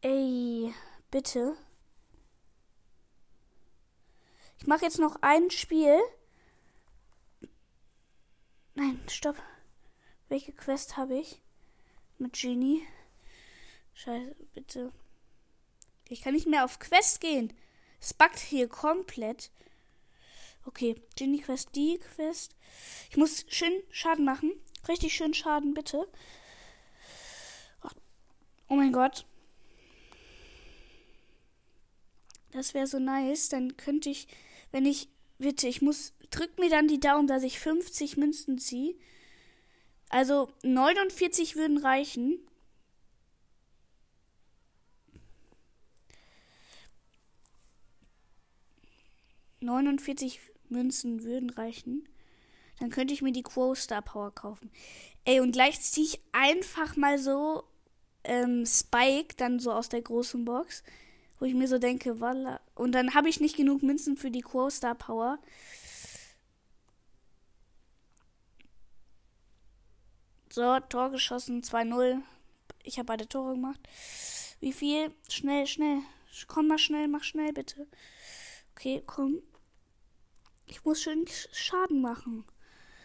[0.00, 0.72] Ey,
[1.10, 1.56] bitte.
[4.58, 5.98] Ich mache jetzt noch ein Spiel.
[8.74, 9.36] Nein, stopp.
[10.28, 11.40] Welche Quest habe ich?
[12.18, 12.86] Mit Genie.
[13.94, 14.92] Scheiße, bitte.
[16.08, 17.52] Ich kann nicht mehr auf Quest gehen.
[18.00, 19.50] Es backt hier komplett.
[20.64, 22.54] Okay, Genie Quest, die Quest.
[23.10, 24.52] Ich muss schön Schaden machen.
[24.88, 26.08] Richtig schön Schaden, bitte.
[28.68, 29.24] Oh mein Gott.
[32.50, 33.48] Das wäre so nice.
[33.48, 34.28] Dann könnte ich,
[34.72, 38.94] wenn ich, bitte, ich muss, drück mir dann die Daumen, dass ich 50 Münzen ziehe.
[40.10, 42.38] Also 49 würden reichen.
[49.60, 52.08] Neunundvierzig Münzen würden reichen.
[52.78, 54.70] Dann könnte ich mir die Quo Star Power kaufen.
[55.24, 57.64] Ey, und gleich ziehe ich einfach mal so
[58.24, 60.82] ähm, Spike dann so aus der großen Vox
[61.38, 62.60] wo ich mir so denke, Walla.
[62.74, 65.38] Und dann habe ich nicht genug Münzen für die Quo Star Power.
[70.50, 72.20] So, Tor geschossen, 2-0.
[72.82, 73.80] Ich habe beide Tore gemacht.
[74.60, 75.12] Wie viel?
[75.28, 76.00] Schnell, schnell.
[76.46, 77.86] Komm mal schnell, mach schnell bitte.
[78.78, 79.42] Okay, komm.
[80.66, 82.44] Ich muss schön Schaden machen.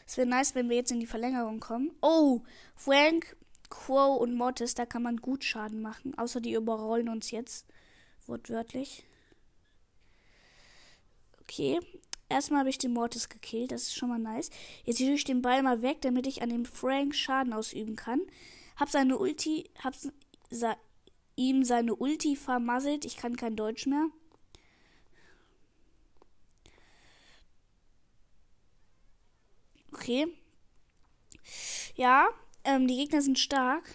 [0.06, 1.90] Es wäre nice, wenn wir jetzt in die Verlängerung kommen.
[2.00, 2.42] Oh,
[2.76, 3.36] Frank,
[3.72, 6.16] Quo und Mortis, da kann man gut Schaden machen.
[6.16, 7.66] Außer die überrollen uns jetzt.
[8.28, 9.04] Wortwörtlich.
[11.42, 11.80] Okay.
[12.30, 13.72] Erstmal habe ich den Mortis gekillt.
[13.72, 14.52] Das ist schon mal nice.
[14.84, 18.22] Jetzt tue ich den Ball mal weg, damit ich an dem Frank Schaden ausüben kann.
[18.76, 19.72] Hab seine Ulti.
[19.84, 19.96] Hab
[21.36, 23.06] ihm seine Ulti vermasselt.
[23.06, 24.12] Ich kann kein Deutsch mehr.
[30.04, 30.28] Okay.
[31.96, 32.28] Ja,
[32.66, 33.86] ähm, die Gegner sind stark.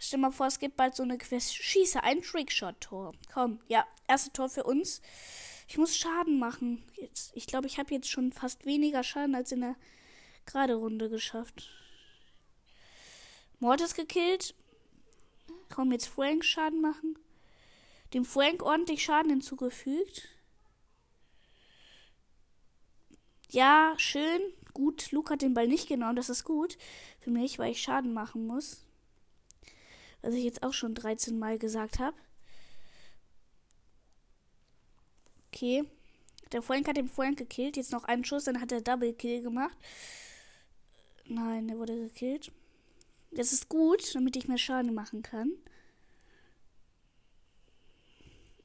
[0.00, 1.54] Stell mal vor, es gibt bald so eine Quest.
[1.54, 3.12] Schieße ein Trickshot-Tor.
[3.32, 5.00] Komm, ja, erste Tor für uns.
[5.68, 6.82] Ich muss Schaden machen.
[6.96, 9.76] Jetzt, ich glaube, ich habe jetzt schon fast weniger Schaden als in der
[10.44, 11.70] gerade Runde geschafft.
[13.60, 14.56] Mortis gekillt.
[15.72, 17.16] Komm, jetzt Frank Schaden machen.
[18.12, 20.26] Dem Frank ordentlich Schaden hinzugefügt.
[23.50, 24.40] Ja, schön.
[24.72, 26.16] Gut, Luke hat den Ball nicht genommen.
[26.16, 26.78] Das ist gut
[27.18, 28.86] für mich, weil ich Schaden machen muss
[30.22, 32.16] was ich jetzt auch schon 13 Mal gesagt habe.
[35.48, 35.84] Okay.
[36.52, 37.76] Der Frank hat den Frank gekillt.
[37.76, 39.76] Jetzt noch einen Schuss, dann hat er Double Kill gemacht.
[41.26, 42.50] Nein, der wurde gekillt.
[43.30, 45.52] Das ist gut, damit ich mehr Schaden machen kann.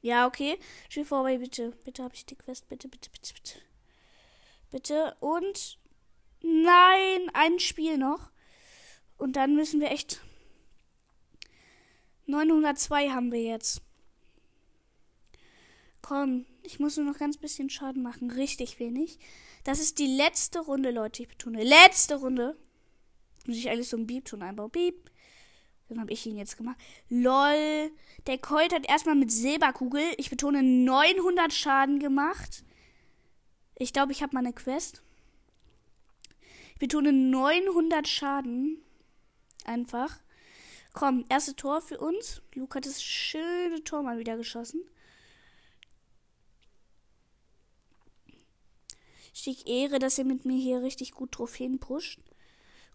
[0.02, 0.58] Ja, okay.
[0.88, 1.72] Spiel vorbei, bitte.
[1.84, 2.68] Bitte habe ich die Quest.
[2.68, 3.58] Bitte, bitte, bitte, bitte.
[4.76, 5.16] Bitte.
[5.20, 5.78] Und.
[6.42, 8.30] Nein, ein Spiel noch.
[9.16, 10.20] Und dann müssen wir echt
[12.26, 13.80] 902 haben wir jetzt.
[16.02, 18.30] Komm, ich muss nur noch ganz bisschen Schaden machen.
[18.30, 19.18] Richtig wenig.
[19.64, 21.22] Das ist die letzte Runde, Leute.
[21.22, 22.54] Ich betone, letzte Runde.
[23.46, 24.70] Muss ich eigentlich so einen Beep-Ton einbauen.
[24.70, 25.10] Beep.
[25.88, 26.76] Dann habe ich ihn jetzt gemacht.
[27.08, 27.90] LOL.
[28.26, 32.65] Der Colt hat erstmal mit Silberkugel, ich betone, 900 Schaden gemacht.
[33.78, 35.02] Ich glaube, ich habe mal eine Quest.
[36.72, 38.82] Ich betone 900 Schaden.
[39.64, 40.18] Einfach.
[40.94, 42.40] Komm, erste Tor für uns.
[42.54, 44.82] Luke hat das schöne Tor mal wieder geschossen.
[49.34, 52.18] Schick Ehre, dass er mit mir hier richtig gut Trophäen pusht.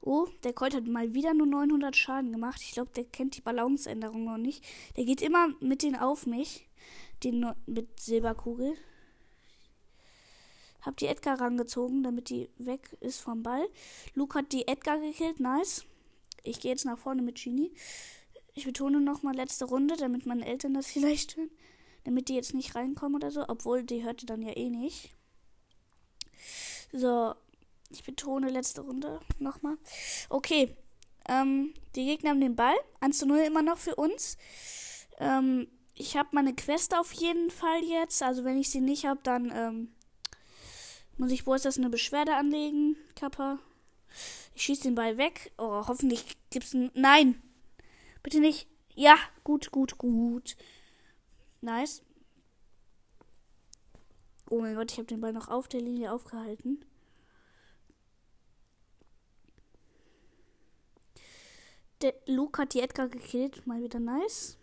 [0.02, 2.60] Oh, der Colt hat mal wieder nur 900 Schaden gemacht.
[2.64, 4.66] Ich glaube, der kennt die Balanceänderung noch nicht.
[4.98, 6.68] Der geht immer mit denen auf mich.
[7.24, 8.76] Den mit Silberkugel.
[10.82, 13.68] Hab die Edgar rangezogen, damit die weg ist vom Ball.
[14.16, 15.40] Luke hat die Edgar gekillt.
[15.40, 15.86] Nice.
[16.44, 17.72] Ich gehe jetzt nach vorne mit Genie.
[18.54, 21.52] Ich betone nochmal letzte Runde, damit meine Eltern das vielleicht hören.
[22.04, 23.48] Damit die jetzt nicht reinkommen oder so.
[23.48, 25.12] Obwohl, die hörte dann ja eh nicht.
[26.92, 27.36] So,
[27.92, 29.78] ich betone letzte Runde nochmal.
[30.30, 30.76] Okay.
[31.30, 32.76] Ähm, die Gegner haben den Ball.
[33.02, 34.38] 1 zu 0 immer noch für uns.
[35.20, 38.24] Ähm, ich habe meine Quest auf jeden Fall jetzt.
[38.24, 39.94] Also wenn ich sie nicht habe, dann ähm,
[41.22, 43.60] muss ich wo ist das eine Beschwerde anlegen, Kappa.
[44.56, 45.52] Ich schieße den Ball weg.
[45.60, 46.90] Oh, hoffentlich gibt's ein.
[46.96, 47.40] Nein!
[48.24, 48.68] Bitte nicht.
[48.96, 50.58] Ja, gut, gut, gut.
[51.62, 52.02] Nice.
[54.50, 56.84] Oh mein Gott, ich habe den Ball noch auf der Linie aufgehalten.
[62.02, 63.68] Der Luke hat die Edgar gekillt.
[63.68, 64.58] Mal wieder nice.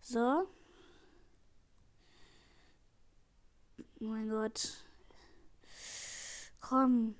[0.00, 0.46] So.
[4.00, 4.83] Oh mein Gott.
[6.74, 7.14] Komm.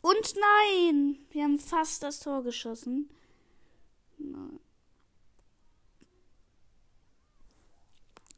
[0.00, 1.24] Und nein!
[1.30, 3.08] Wir haben fast das Tor geschossen.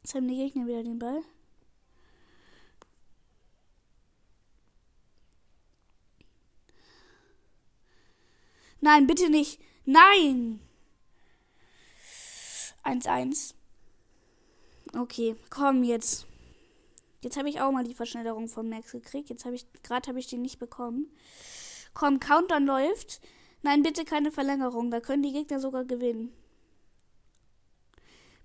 [0.03, 1.23] Jetzt haben die Gegner wieder den Ball.
[8.81, 9.59] Nein, bitte nicht.
[9.85, 10.59] Nein!
[12.83, 13.55] 1-1.
[14.93, 16.27] Okay, komm jetzt.
[17.25, 19.29] Jetzt habe ich auch mal die Verschnellerung von Max gekriegt.
[19.29, 21.11] Jetzt habe ich gerade habe ich die nicht bekommen.
[21.95, 23.19] Komm, Countdown läuft.
[23.63, 24.91] Nein, bitte keine Verlängerung.
[24.91, 26.31] Da können die Gegner sogar gewinnen.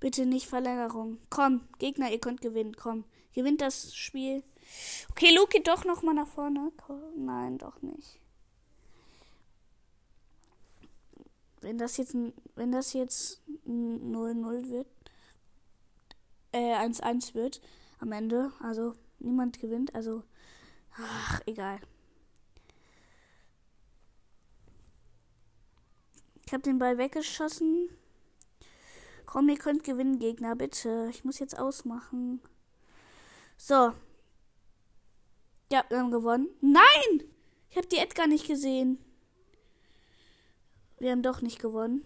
[0.00, 1.18] Bitte nicht Verlängerung.
[1.28, 2.74] Komm, Gegner, ihr könnt gewinnen.
[2.74, 3.04] Komm,
[3.34, 4.42] gewinnt das Spiel.
[5.10, 6.72] Okay, Luke geht doch noch mal nach vorne.
[7.18, 8.18] Nein, doch nicht.
[11.60, 12.16] Wenn das jetzt
[12.54, 14.88] wenn das jetzt 0-0 wird,
[16.52, 17.60] äh, 1-1 wird
[18.00, 20.24] am Ende, also niemand gewinnt, also
[20.96, 21.78] ach, egal.
[26.46, 27.88] Ich habe den Ball weggeschossen.
[29.24, 31.06] Komm, ihr könnt gewinnen, Gegner, bitte.
[31.10, 32.40] Ich muss jetzt ausmachen.
[33.56, 33.92] So.
[35.70, 36.48] Ja, wir haben gewonnen.
[36.60, 37.22] Nein!
[37.70, 38.98] Ich habe die Edgar nicht gesehen.
[40.98, 42.02] Wir haben doch nicht gewonnen.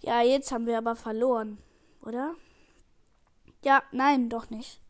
[0.00, 1.58] Ja, jetzt haben wir aber verloren,
[2.02, 2.34] oder?
[3.62, 4.80] Ja, nein, doch nicht.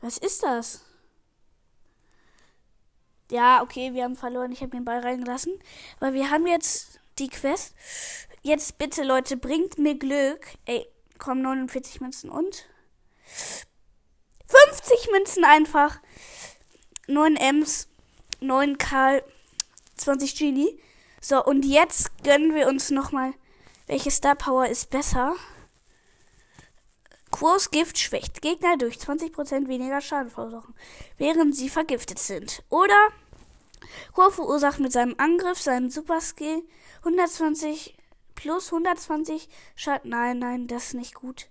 [0.00, 0.84] Was ist das?
[3.30, 4.52] Ja, okay, wir haben verloren.
[4.52, 5.58] Ich habe den Ball reingelassen.
[5.98, 7.74] Aber wir haben jetzt die Quest.
[8.42, 10.46] Jetzt bitte, Leute, bringt mir Glück.
[10.66, 10.86] Ey,
[11.18, 12.66] komm, 49 Münzen und
[14.46, 16.00] 50 Münzen einfach.
[17.06, 17.88] 9 Ms,
[18.40, 19.24] 9 Karl,
[19.96, 20.80] 20 Genie.
[21.20, 23.32] So, und jetzt gönnen wir uns nochmal,
[23.86, 25.34] welche Star Power ist besser.
[27.30, 30.74] Kurs Gift schwächt Gegner durch 20% weniger Schaden verursachen,
[31.18, 32.62] während sie vergiftet sind.
[32.68, 33.08] Oder
[34.12, 36.62] Kur verursacht mit seinem Angriff, seinem Super Skill
[36.98, 37.96] 120
[38.34, 40.10] plus 120 Schaden.
[40.10, 41.48] Nein, nein, das ist nicht gut.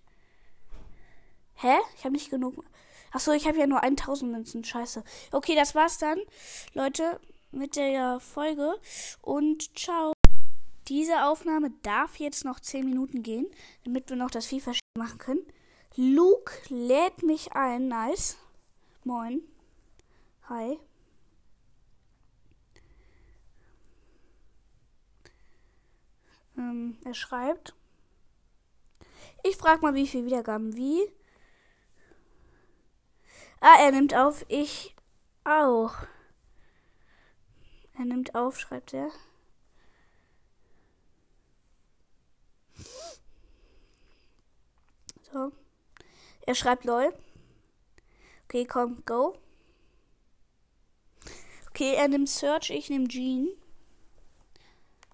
[1.55, 1.77] Hä?
[1.97, 2.63] Ich habe nicht genug.
[3.11, 4.63] Achso, ich habe ja nur 1000 Münzen.
[4.63, 5.03] Scheiße.
[5.31, 6.19] Okay, das war's dann,
[6.73, 7.19] Leute,
[7.51, 8.73] mit der Folge.
[9.21, 10.12] Und ciao.
[10.87, 13.47] Diese Aufnahme darf jetzt noch 10 Minuten gehen,
[13.85, 15.45] damit wir noch das FIFA machen können.
[15.95, 17.87] Luke lädt mich ein.
[17.87, 18.37] Nice.
[19.03, 19.41] Moin.
[20.49, 20.79] Hi.
[26.57, 27.75] Ähm, er schreibt.
[29.43, 30.75] Ich frage mal, wie viele Wiedergaben.
[30.75, 31.01] Wie?
[33.61, 34.45] Ah, er nimmt auf.
[34.49, 34.95] Ich
[35.43, 35.95] auch.
[37.97, 39.09] Er nimmt auf, schreibt er.
[45.31, 45.51] So.
[46.45, 47.13] Er schreibt lol.
[48.45, 49.37] Okay, komm, go.
[51.69, 53.49] Okay, er nimmt Search, ich nehme Jean.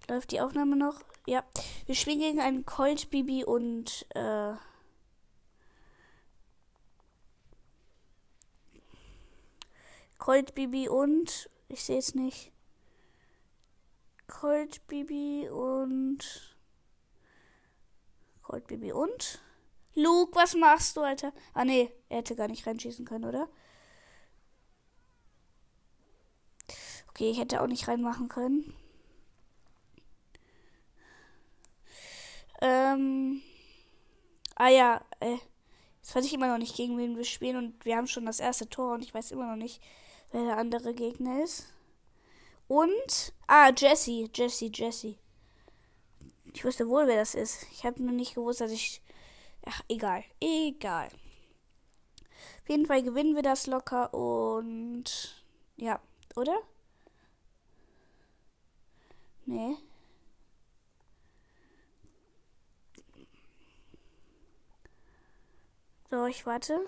[0.10, 1.02] Läuft die Aufnahme noch?
[1.26, 1.44] Ja.
[1.86, 4.56] Wir spielen gegen einen Colt, Bibi und äh,
[10.18, 12.52] Colt, Bibi und ich sehe es nicht.
[14.28, 16.49] Colt, Bibi und
[18.50, 19.40] Goldbaby und?
[19.94, 21.32] Luke, was machst du, Alter?
[21.54, 23.48] Ah, nee, er hätte gar nicht reinschießen können, oder?
[27.10, 28.74] Okay, ich hätte auch nicht reinmachen können.
[32.62, 33.42] Ähm.
[34.56, 35.38] Ah ja, äh.
[36.02, 38.40] Jetzt weiß ich immer noch nicht, gegen wen wir spielen und wir haben schon das
[38.40, 39.82] erste Tor und ich weiß immer noch nicht,
[40.32, 41.66] wer der andere Gegner ist.
[42.68, 43.34] Und.
[43.48, 45.18] Ah, Jesse, Jesse, Jesse.
[46.54, 47.68] Ich wusste wohl, wer das ist.
[47.72, 49.02] Ich habe nur nicht gewusst, dass ich.
[49.66, 50.24] Ach, egal.
[50.40, 51.10] Egal.
[52.64, 55.44] Auf jeden Fall gewinnen wir das locker und.
[55.78, 56.00] Ja,
[56.36, 56.58] oder?
[59.46, 59.78] Nee.
[66.10, 66.80] So, ich warte.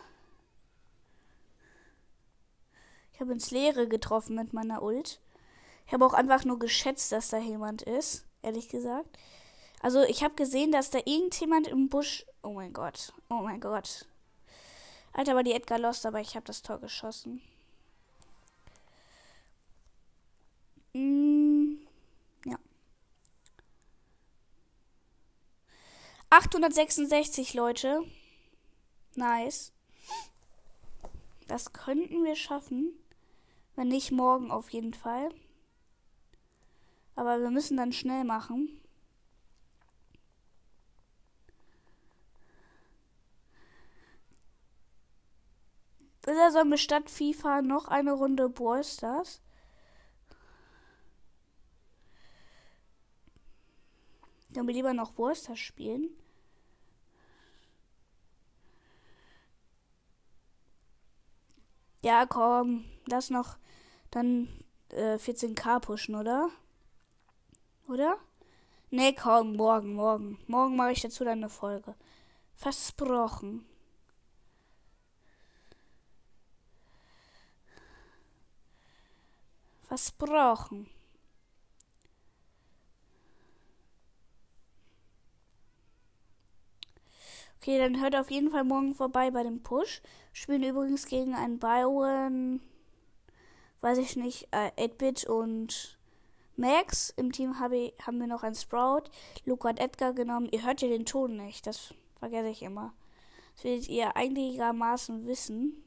[3.14, 5.22] Ich habe ins Leere getroffen mit meiner Ult.
[5.86, 9.18] Ich habe auch einfach nur geschätzt, dass da jemand ist, ehrlich gesagt.
[9.82, 12.25] Also, ich habe gesehen, dass da irgendjemand im Busch.
[12.43, 13.13] Oh mein Gott.
[13.29, 14.05] Oh mein Gott.
[15.13, 17.41] Alter, war die Edgar lost, aber ich habe das Tor geschossen.
[20.93, 21.77] Mm,
[22.45, 22.57] ja.
[26.29, 28.03] 866 Leute.
[29.15, 29.73] Nice.
[31.47, 32.93] Das könnten wir schaffen.
[33.75, 35.29] Wenn nicht morgen auf jeden Fall.
[37.15, 38.80] Aber wir müssen dann schnell machen.
[46.28, 49.41] Oder sollen wir statt FIFA noch eine Runde Brawl Stars?
[54.49, 56.09] Dann wir lieber noch Brawl Stars spielen.
[62.03, 63.57] Ja, komm, lass noch
[64.11, 64.47] dann
[64.89, 66.49] äh, 14k pushen, oder?
[67.88, 68.17] Oder?
[68.89, 70.39] Nee, komm, morgen, morgen.
[70.47, 71.95] Morgen mache ich dazu dann eine Folge.
[72.55, 73.65] Versprochen.
[79.92, 80.88] Versprochen.
[87.58, 90.02] Okay, dann hört auf jeden Fall morgen vorbei bei dem Push.
[90.32, 92.62] Spielen übrigens gegen einen Byron,
[93.82, 96.00] weiß ich nicht, äh, 8-Bit und
[96.56, 97.10] Max.
[97.18, 99.12] Im Team hab ich, haben wir noch einen Sprout.
[99.44, 100.48] Luke hat Edgar genommen.
[100.54, 102.94] Ihr hört ja den Ton nicht, das vergesse ich immer.
[103.56, 105.84] Das werdet ihr einigermaßen wissen.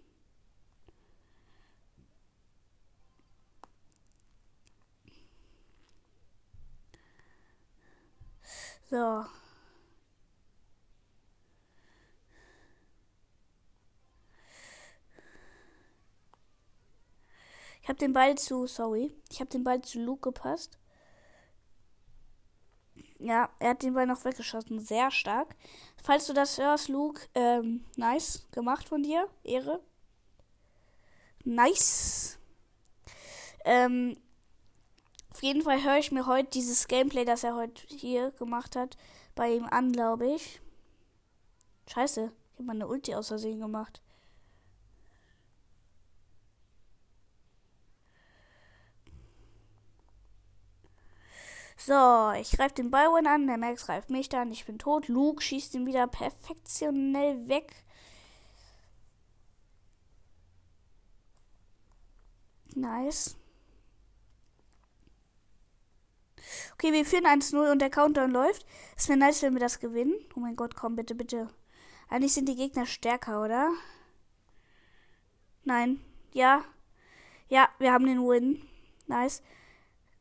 [8.90, 9.24] So.
[17.82, 20.78] Ich habe den Ball zu, sorry, ich habe den Ball zu Luke gepasst.
[23.18, 24.80] Ja, er hat den Ball noch weggeschossen.
[24.80, 25.54] Sehr stark.
[26.02, 29.28] Falls du das hörst, Luke, ähm, nice gemacht von dir.
[29.42, 29.80] Ehre.
[31.44, 32.38] Nice.
[33.64, 34.16] Ähm,
[35.34, 38.96] auf jeden Fall höre ich mir heute dieses Gameplay, das er heute hier gemacht hat,
[39.34, 40.60] bei ihm an, glaube ich.
[41.88, 44.00] Scheiße, ich habe meine Ulti aus Versehen gemacht.
[51.76, 55.08] So, ich greife den Byron an, der Max greift mich an, ich bin tot.
[55.08, 57.74] Luke schießt ihn wieder perfektionell weg.
[62.76, 63.36] Nice.
[66.74, 68.66] Okay, wir führen 1-0 und der Countdown läuft.
[68.96, 70.14] Es wäre nice, wenn wir das gewinnen.
[70.34, 71.48] Oh mein Gott, komm, bitte, bitte.
[72.08, 73.70] Eigentlich sind die Gegner stärker, oder?
[75.64, 76.00] Nein.
[76.32, 76.64] Ja.
[77.48, 78.62] Ja, wir haben den Win.
[79.06, 79.42] Nice.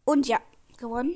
[0.06, 0.40] Und ja,
[0.78, 1.16] gewonnen.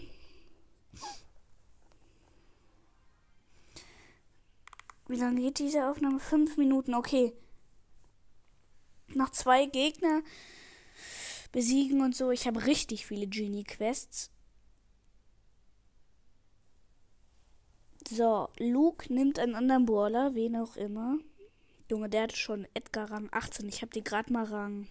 [5.08, 6.20] Wie lange geht diese Aufnahme?
[6.20, 7.34] Fünf Minuten, okay.
[9.08, 10.22] Noch zwei Gegner
[11.52, 12.32] besiegen und so.
[12.32, 14.32] Ich habe richtig viele Genie-Quests.
[18.10, 21.18] So, Luke nimmt einen anderen Brawler, wen auch immer.
[21.90, 23.68] Junge, der hat schon Edgar Rang 18.
[23.68, 24.88] Ich habe die gerade mal Rang.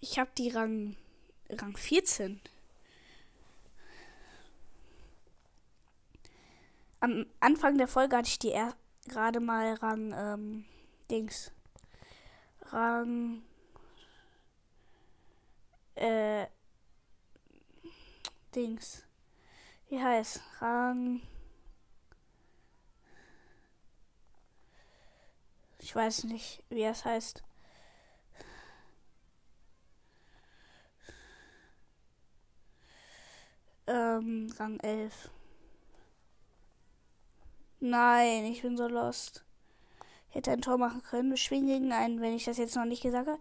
[0.00, 0.96] Ich habe die Rang
[1.48, 2.40] Rang 14.
[7.06, 8.54] am Anfang der Folge hatte ich die
[9.06, 10.64] gerade mal Rang ähm,
[11.10, 11.52] Dings.
[12.72, 13.42] Rang
[15.94, 16.46] äh
[18.54, 19.05] Dings.
[19.88, 20.40] Wie heißt?
[20.60, 21.20] Rang
[25.86, 27.44] Ich weiß nicht, wie es heißt.
[33.86, 35.30] Ähm, Rang 11.
[37.78, 39.44] Nein, ich bin so lost.
[40.28, 41.30] Ich hätte ein Tor machen können.
[41.30, 43.38] Wir spielen gegen einen, wenn ich das jetzt noch nicht gesagt habe.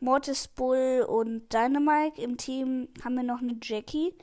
[0.00, 2.20] Mortis Bull und Dynamite.
[2.20, 4.18] Im Team haben wir noch eine Jackie.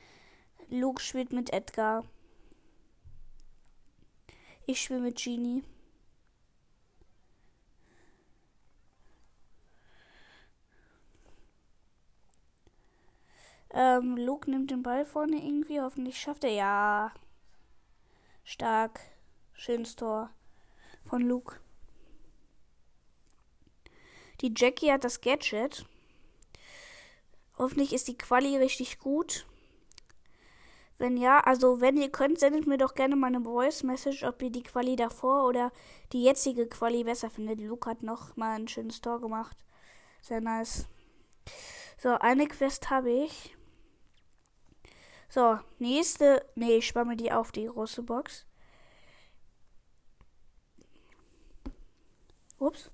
[0.72, 2.02] Luke spielt mit Edgar.
[4.64, 5.62] Ich spiele mit Genie.
[13.68, 15.78] Ähm, Luke nimmt den Ball vorne irgendwie.
[15.78, 16.52] Hoffentlich schafft er.
[16.52, 17.14] Ja.
[18.42, 19.00] Stark.
[19.52, 20.30] Schönes Tor
[21.04, 21.60] von Luke.
[24.40, 25.84] Die Jackie hat das Gadget.
[27.58, 29.46] Hoffentlich ist die Quali richtig gut.
[31.02, 34.40] Wenn ja, also wenn ihr könnt, sendet mir doch gerne mal eine Voice Message, ob
[34.40, 35.72] ihr die Quali davor oder
[36.12, 37.58] die jetzige Quali besser findet.
[37.58, 39.56] Luke hat noch mal ein schönes Tor gemacht.
[40.20, 40.86] Sehr nice.
[41.98, 43.56] So, eine Quest habe ich.
[45.28, 46.46] So, nächste.
[46.54, 48.46] Nee, ich spare die auf, die große Box.
[52.58, 52.92] Ups.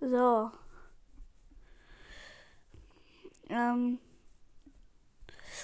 [0.00, 0.50] So.
[3.50, 3.98] Ähm.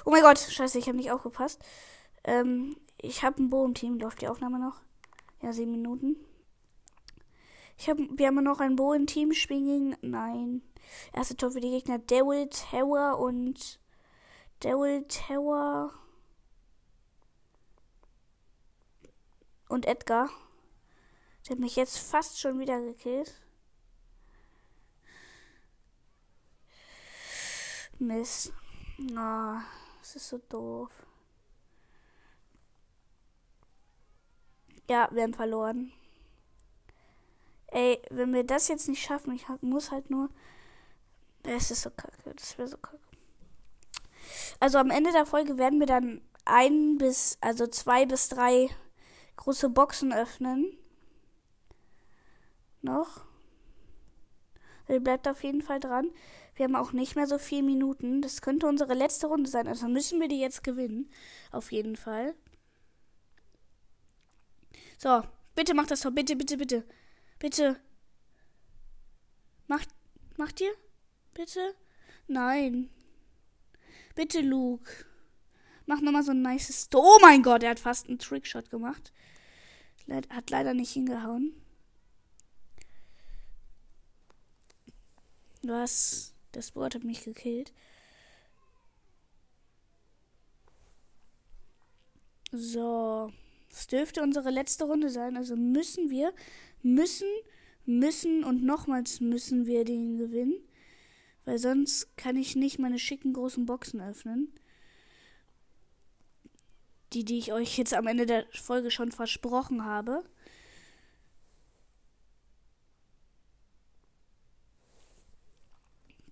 [0.04, 1.64] Oh mein Gott, scheiße, ich habe nicht aufgepasst.
[2.24, 3.98] Ähm, ich habe ein Bo-Team.
[3.98, 4.80] Läuft die Aufnahme noch?
[5.42, 6.16] Ja, sieben Minuten.
[7.78, 9.96] Ich hab, wir haben noch ein Bo im Team spielen.
[10.00, 10.62] Nein.
[11.12, 11.98] Erste Tor für die Gegner.
[11.98, 13.80] Devil Tower und
[14.62, 15.92] Devil Tower
[19.68, 20.30] und Edgar.
[21.46, 23.34] Der hat mich jetzt fast schon wieder gekillt.
[27.98, 28.52] Mist.
[29.00, 29.58] Oh,
[30.00, 30.90] das ist so doof.
[34.88, 35.92] Ja, wir haben verloren.
[37.68, 40.30] Ey, wenn wir das jetzt nicht schaffen, ich muss halt nur.
[41.42, 42.34] Es ist so kacke.
[42.34, 42.98] Das wäre so kacke.
[44.60, 48.70] Also am Ende der Folge werden wir dann ein bis, also zwei bis drei
[49.36, 50.78] große Boxen öffnen.
[52.82, 53.24] Noch.
[54.88, 56.10] Ihr bleibt auf jeden Fall dran.
[56.56, 58.22] Wir haben auch nicht mehr so viele Minuten.
[58.22, 59.68] Das könnte unsere letzte Runde sein.
[59.68, 61.10] Also müssen wir die jetzt gewinnen.
[61.52, 62.34] Auf jeden Fall.
[64.98, 65.22] So,
[65.54, 66.12] bitte macht das Tor.
[66.12, 66.84] Bitte, bitte, bitte.
[67.38, 67.78] Bitte.
[69.66, 69.90] Macht,
[70.38, 70.72] macht ihr?
[71.34, 71.74] Bitte?
[72.26, 72.88] Nein.
[74.14, 74.90] Bitte, Luke.
[75.84, 77.04] Mach nochmal so ein nices Tor.
[77.04, 79.12] Oh mein Gott, er hat fast einen Trickshot gemacht.
[80.08, 81.54] Hat leider nicht hingehauen.
[85.62, 86.35] Was?
[86.56, 87.70] Das Board hat mich gekillt.
[92.50, 93.30] So.
[93.70, 95.36] Es dürfte unsere letzte Runde sein.
[95.36, 96.32] Also müssen wir,
[96.82, 97.28] müssen,
[97.84, 100.54] müssen und nochmals müssen wir den gewinnen.
[101.44, 104.50] Weil sonst kann ich nicht meine schicken großen Boxen öffnen.
[107.12, 110.24] Die, die ich euch jetzt am Ende der Folge schon versprochen habe.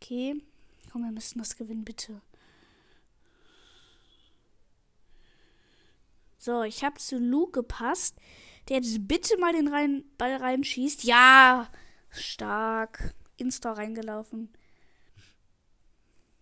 [0.05, 0.37] Okay.
[0.93, 2.21] Komm, wir müssen das gewinnen, bitte.
[6.37, 8.19] So, ich habe zu Luke gepasst.
[8.69, 11.05] Der jetzt bitte mal den rein, Ball reinschießt.
[11.05, 11.71] Ja,
[12.11, 13.15] stark.
[13.39, 14.53] Insta reingelaufen.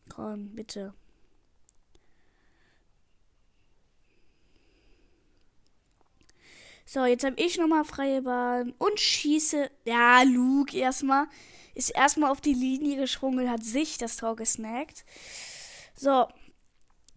[0.08, 0.92] Komm, bitte.
[6.84, 9.70] So, jetzt habe ich nochmal freie Bahn und schieße.
[9.84, 11.28] Ja, Luke erstmal
[11.74, 15.04] ist erstmal auf die Linie gesprungen, hat sich das Tor gesnackt.
[15.94, 16.26] So,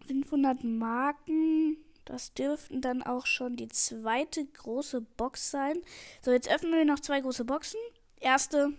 [0.06, 1.78] 500 Marken.
[2.04, 5.82] Das dürften dann auch schon die zweite große Box sein.
[6.22, 7.80] So, jetzt öffnen wir noch zwei große Boxen.
[8.20, 8.72] Erste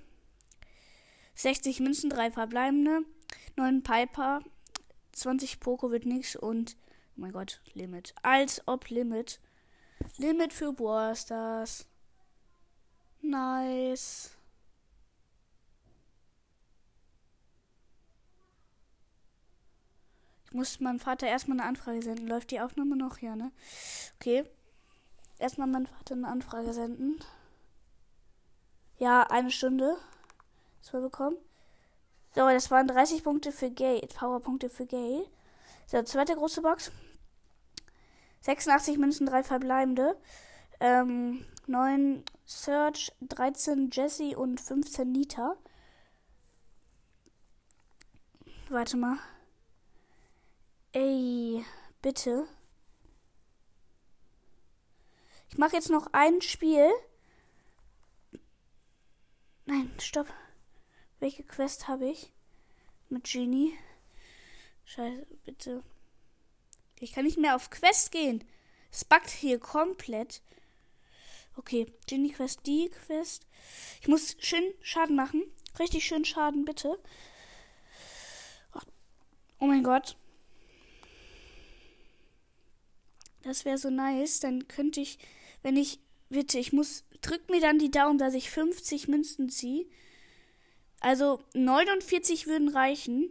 [1.35, 3.01] 60 Münzen, drei verbleibende.
[3.57, 4.41] 9 Piper,
[5.11, 6.77] 20 Poco wird nix und,
[7.15, 8.13] oh mein Gott, Limit.
[8.23, 9.39] Als ob Limit.
[10.17, 11.85] Limit für Brawl Stars.
[13.21, 14.36] Nice.
[20.47, 22.27] Ich muss meinem Vater erstmal eine Anfrage senden.
[22.27, 23.19] Läuft die Aufnahme noch?
[23.19, 23.51] Ja, ne?
[24.15, 24.45] Okay.
[25.39, 27.19] Erstmal meinem Vater eine Anfrage senden.
[28.97, 29.97] Ja, eine Stunde.
[30.81, 31.35] Das wir bekommen.
[32.33, 34.07] So, das waren 30 Punkte für Gay.
[34.07, 35.25] Powerpunkte für Gay.
[35.85, 36.91] So, zweite große Box.
[38.41, 40.17] 86 Münzen, 3 verbleibende.
[40.79, 45.55] Ähm, 9 Search, 13 Jesse und 15 Nita.
[48.69, 49.17] Warte mal.
[50.99, 51.63] Ey,
[52.01, 52.47] bitte.
[55.47, 56.89] Ich mache jetzt noch ein Spiel.
[59.67, 60.25] Nein, stopp.
[61.19, 62.33] Welche Quest habe ich?
[63.09, 63.77] Mit Genie.
[64.85, 65.83] Scheiße, bitte.
[66.99, 68.43] Ich kann nicht mehr auf Quest gehen.
[68.91, 70.41] Es backt hier komplett.
[71.57, 73.45] Okay, Genie Quest, die Quest.
[74.01, 75.43] Ich muss schön Schaden machen.
[75.77, 76.97] Richtig schön Schaden, bitte.
[79.59, 80.17] Oh mein Gott.
[83.43, 84.39] Das wäre so nice.
[84.39, 85.19] Dann könnte ich,
[85.63, 89.85] wenn ich, bitte, ich muss, drück mir dann die Daumen, dass ich 50 Münzen ziehe.
[90.99, 93.29] Also 49 würden reichen.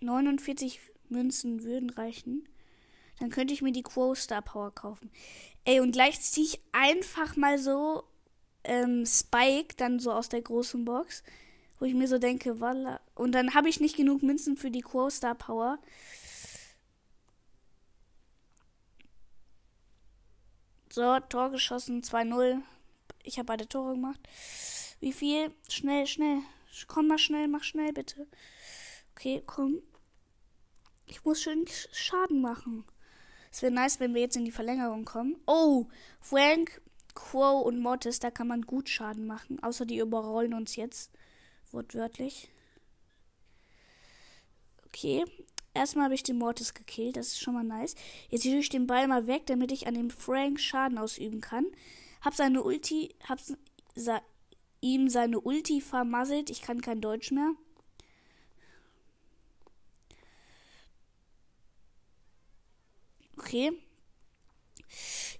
[0.00, 2.48] Neunundvierzig Münzen würden reichen.
[3.18, 5.10] Dann könnte ich mir die Quo Star Power kaufen.
[5.64, 8.04] Ey, und gleich ziehe ich einfach mal so
[8.64, 11.22] ähm, Spike dann so aus der großen Box.
[11.78, 13.00] Wo ich mir so denke, walla.
[13.14, 15.78] Und dann habe ich nicht genug Münzen für die Quo Star Power.
[20.90, 22.62] So, Tor geschossen, 2-0.
[23.22, 24.20] Ich habe beide Tore gemacht.
[25.00, 25.52] Wie viel?
[25.68, 26.38] Schnell, schnell.
[26.86, 28.26] Komm mal schnell, mach schnell bitte.
[29.14, 29.82] Okay, komm.
[31.06, 32.84] Ich muss schön Schaden machen.
[33.52, 35.36] Es wäre nice, wenn wir jetzt in die Verlängerung kommen.
[35.46, 35.86] Oh,
[36.20, 36.80] Frank,
[37.14, 39.62] Quo und Mortis, da kann man gut Schaden machen.
[39.62, 41.10] Außer die überrollen uns jetzt.
[41.76, 42.48] Wortwörtlich.
[44.86, 45.24] Okay,
[45.74, 47.96] Erstmal habe ich den Mortis gekillt, das ist schon mal nice.
[48.30, 51.66] Jetzt tue ich den Ball mal weg, damit ich an dem Frank Schaden ausüben kann.
[52.22, 53.38] Hab seine Ulti, hab
[53.94, 54.22] sa
[54.80, 56.48] ihm seine Ulti vermasselt.
[56.48, 57.52] Ich kann kein Deutsch mehr.
[63.36, 63.72] Okay.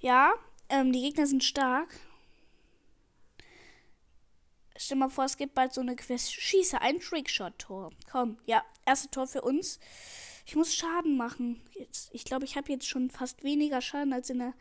[0.00, 0.34] Ja,
[0.68, 1.88] ähm, die Gegner sind stark.
[4.78, 6.32] Stell mal vor, es gibt bald so eine Quest.
[6.32, 7.90] Schieße ein Trickshot-Tor.
[8.10, 9.78] Komm, ja, erste Tor für uns.
[10.44, 11.60] Ich muss Schaden machen.
[11.72, 14.54] Jetzt, ich glaube, ich habe jetzt schon fast weniger Schaden als in der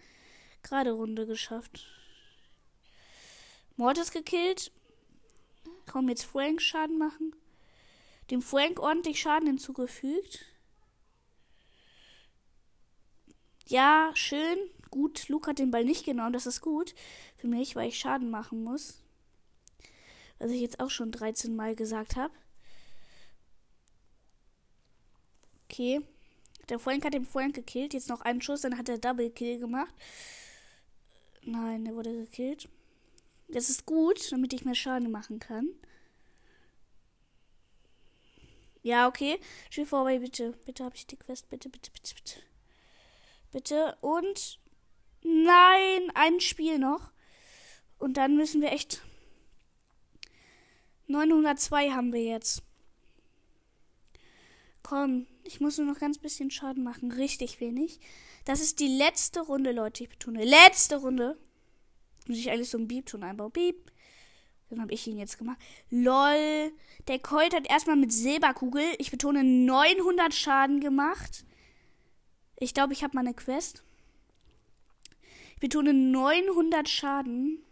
[0.64, 1.88] gerade Runde geschafft.
[3.78, 4.72] Mortis gekillt.
[5.86, 7.36] Komm, jetzt Frank Schaden machen.
[8.32, 10.46] Dem Frank ordentlich Schaden hinzugefügt.
[13.68, 14.58] Ja, schön.
[14.90, 16.34] Gut, Luke hat den Ball nicht genommen.
[16.34, 16.96] Das ist gut
[17.36, 19.05] für mich, weil ich Schaden machen muss.
[20.40, 22.34] Was ich jetzt auch schon 13 Mal gesagt habe.
[25.66, 26.02] Okay.
[26.70, 27.94] Der Frank hat den Frank gekillt.
[27.94, 29.94] Jetzt noch einen Schuss, dann hat er Double Kill gemacht.
[31.44, 32.68] Nein, der wurde gekillt.
[33.48, 35.70] Das ist gut, damit ich mehr Schaden machen kann.
[38.82, 39.40] Ja, okay.
[39.70, 40.54] Spiel vorbei, bitte.
[40.66, 41.50] Bitte habe ich die Quest.
[41.50, 42.40] Bitte, bitte, bitte, bitte.
[43.52, 43.98] Bitte.
[44.02, 44.60] Und.
[45.24, 47.12] Nein, ein Spiel noch.
[47.98, 49.02] Und dann müssen wir echt.
[51.08, 52.64] 902 haben wir jetzt.
[54.84, 57.12] Komm, ich muss nur noch ganz bisschen Schaden machen.
[57.12, 58.00] Richtig wenig.
[58.46, 60.04] Das ist die letzte Runde, Leute.
[60.04, 61.38] Ich betone, letzte Runde.
[62.28, 63.52] Muss ich eigentlich so einen Beep-Ton einbauen.
[63.52, 63.92] Beep.
[64.70, 65.58] Dann habe ich ihn jetzt gemacht.
[65.90, 66.72] LOL.
[67.08, 71.46] Der Colt hat erstmal mit Silberkugel, ich betone, 900 Schaden gemacht.
[72.58, 73.84] Ich glaube, ich habe mal eine Quest.
[75.54, 77.64] Ich betone 900 Schaden.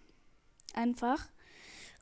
[0.74, 1.30] Einfach.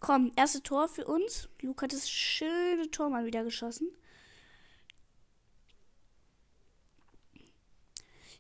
[0.02, 1.48] Komm, erste Tor für uns.
[1.62, 3.88] Luke hat das schöne Tor mal wieder geschossen.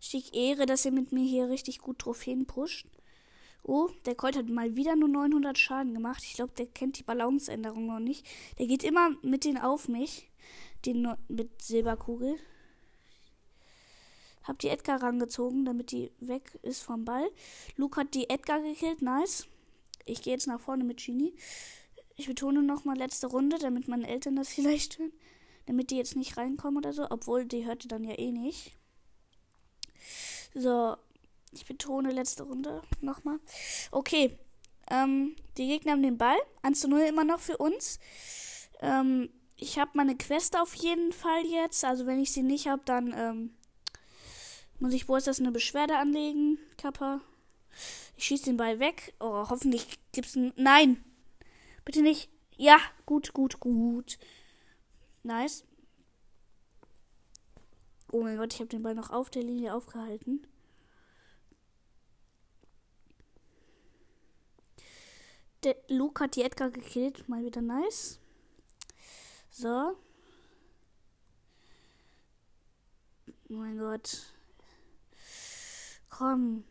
[0.01, 2.87] Stieg Ehre, dass er mit mir hier richtig gut Trophäen pusht.
[3.61, 6.23] Oh, der Colt hat mal wieder nur 900 Schaden gemacht.
[6.23, 8.25] Ich glaube, der kennt die Balanceänderung noch nicht.
[8.57, 10.31] Der geht immer mit den auf mich.
[10.83, 12.39] Den mit Silberkugel.
[14.41, 17.29] Hab die Edgar rangezogen, damit die weg ist vom Ball.
[17.75, 19.03] Luke hat die Edgar gekillt.
[19.03, 19.45] Nice.
[20.05, 21.33] Ich gehe jetzt nach vorne mit Genie.
[22.15, 25.13] Ich betone nochmal letzte Runde, damit meine Eltern das vielleicht hören.
[25.67, 27.07] Damit die jetzt nicht reinkommen oder so.
[27.09, 28.73] Obwohl, die hörte dann ja eh nicht.
[30.53, 30.97] So,
[31.51, 33.39] ich betone letzte Runde nochmal.
[33.91, 34.37] Okay,
[34.89, 36.37] ähm, die Gegner haben den Ball.
[36.63, 37.99] 1 zu 0 immer noch für uns.
[38.81, 41.85] Ähm, ich habe meine Quest auf jeden Fall jetzt.
[41.85, 43.57] Also wenn ich sie nicht habe, dann ähm,
[44.79, 47.21] muss ich, wo ist das, eine Beschwerde anlegen, Kappa.
[48.21, 49.15] Ich schieße den Ball weg.
[49.19, 50.53] Oh, hoffentlich gibt's ein.
[50.55, 51.03] Nein!
[51.83, 52.29] Bitte nicht.
[52.55, 54.19] Ja, gut, gut, gut.
[55.23, 55.63] Nice.
[58.11, 60.45] Oh mein Gott, ich habe den Ball noch auf der Linie aufgehalten.
[65.63, 67.27] Der Luke hat die Edgar gekillt.
[67.27, 68.19] Mal wieder nice.
[69.49, 69.97] So.
[73.49, 74.31] Oh mein Gott.
[76.11, 76.65] Komm.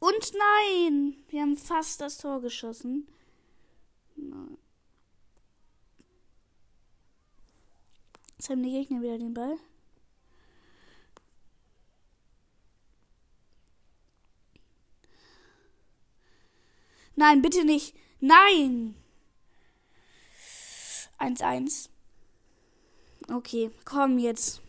[0.00, 1.16] Und nein!
[1.28, 3.08] Wir haben fast das Tor geschossen.
[8.36, 9.58] Jetzt haben die Gegner wieder den Ball.
[17.16, 17.96] Nein, bitte nicht.
[18.20, 18.94] Nein.
[21.18, 21.88] 1-1.
[23.28, 24.62] Okay, komm jetzt.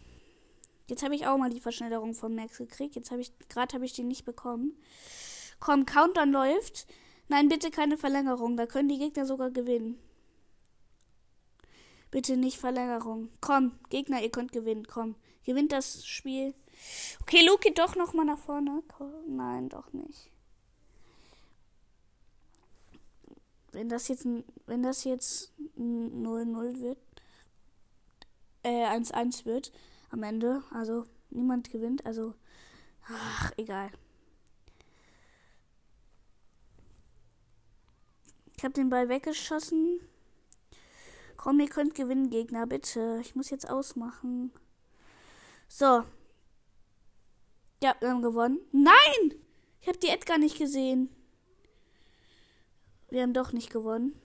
[0.89, 2.95] Jetzt habe ich auch mal die Verschnellerung von Max gekriegt.
[2.95, 4.75] Jetzt habe ich gerade habe ich die nicht bekommen.
[5.59, 6.87] Komm, Countdown läuft.
[7.27, 8.57] Nein, bitte keine Verlängerung.
[8.57, 9.99] Da können die Gegner sogar gewinnen.
[12.09, 13.29] Bitte nicht Verlängerung.
[13.39, 14.87] Komm, Gegner, ihr könnt gewinnen.
[14.87, 16.55] Komm, gewinnt das Spiel.
[17.21, 18.81] Okay, Luke geht doch noch mal nach vorne.
[19.27, 20.31] Nein, doch nicht.
[23.71, 24.25] Wenn das jetzt
[24.65, 26.97] wenn das jetzt 0-0 wird,
[28.63, 29.71] äh 1-1 wird
[30.09, 32.33] am Ende, also niemand gewinnt, also
[33.07, 33.91] ach, egal.
[38.57, 40.01] Ich habe den Ball weggeschossen.
[41.37, 43.19] Komm, ihr könnt gewinnen, Gegner, bitte.
[43.21, 44.51] Ich muss jetzt ausmachen.
[45.69, 46.03] So.
[47.81, 48.59] Ja, wir haben gewonnen.
[48.73, 49.39] Nein!
[49.79, 51.09] Ich habe die Edgar nicht gesehen.
[53.09, 54.19] Wir haben doch nicht gewonnen.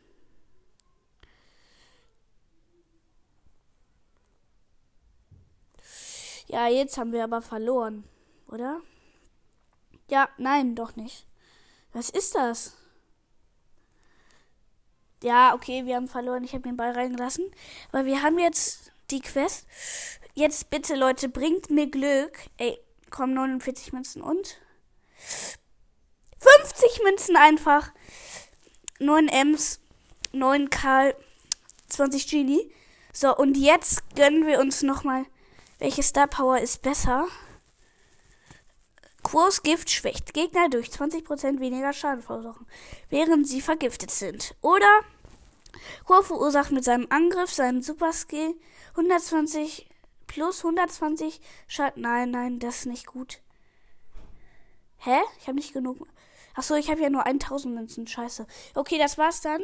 [6.55, 8.05] Ja, jetzt haben wir aber verloren,
[8.47, 8.81] oder?
[10.09, 11.27] Ja, nein, doch nicht.
[11.93, 12.77] Was ist das?
[15.21, 16.45] Ja, okay, wir haben verloren.
[16.45, 17.51] Ich habe den Ball reingelassen.
[17.91, 19.67] Aber wir haben jetzt die Quest.
[20.35, 22.39] Jetzt bitte, Leute, bringt mir Glück.
[22.57, 22.79] Ey,
[23.11, 24.61] komm, 49 Münzen und
[26.39, 27.91] 50 Münzen einfach.
[29.01, 29.81] 9 Ms,
[30.31, 31.17] 9 Karl,
[31.89, 32.73] 20 Genie.
[33.13, 35.27] So, und jetzt gönnen wir uns nochmal,
[35.79, 37.27] welche Star Power ist besser.
[39.23, 42.67] Kurs Gift schwächt Gegner durch 20% weniger Schaden verursachen,
[43.09, 44.55] während sie vergiftet sind.
[44.61, 45.01] Oder
[46.05, 48.55] Kurs verursacht mit seinem Angriff, seinem Superskill
[48.91, 49.89] 120
[50.27, 52.03] plus 120 Schaden.
[52.03, 53.41] Nein, nein, das ist nicht gut.
[54.99, 55.21] Hä?
[55.39, 56.07] Ich habe nicht genug.
[56.55, 58.07] Achso, ich habe ja nur 1000 Münzen.
[58.07, 58.47] Scheiße.
[58.75, 59.63] Okay, das war's dann,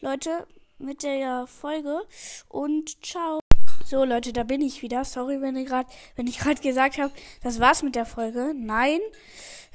[0.00, 0.46] Leute,
[0.78, 2.02] mit der Folge.
[2.48, 3.40] Und ciao.
[3.84, 5.04] So, Leute, da bin ich wieder.
[5.04, 7.12] Sorry, wenn, ihr grad, wenn ich gerade gesagt habe,
[7.42, 8.52] das war's mit der Folge.
[8.54, 9.00] Nein.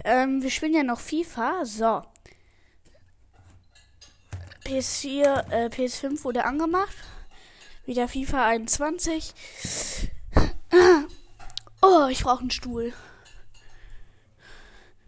[0.04, 1.66] Ähm, wir spielen ja noch FIFA.
[1.66, 2.04] So.
[4.66, 6.95] PS4, äh, PS5 wurde angemacht.
[7.86, 9.34] Wieder FIFA 21.
[11.86, 12.93] Oh, ich brauche einen Stuhl.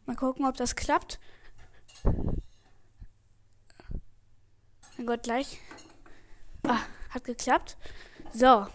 [0.05, 1.21] Mal gucken, ob das klappt.
[4.97, 5.57] Mein Gott, gleich.
[6.63, 6.81] Ah,
[7.11, 7.77] hat geklappt.
[8.37, 8.67] So.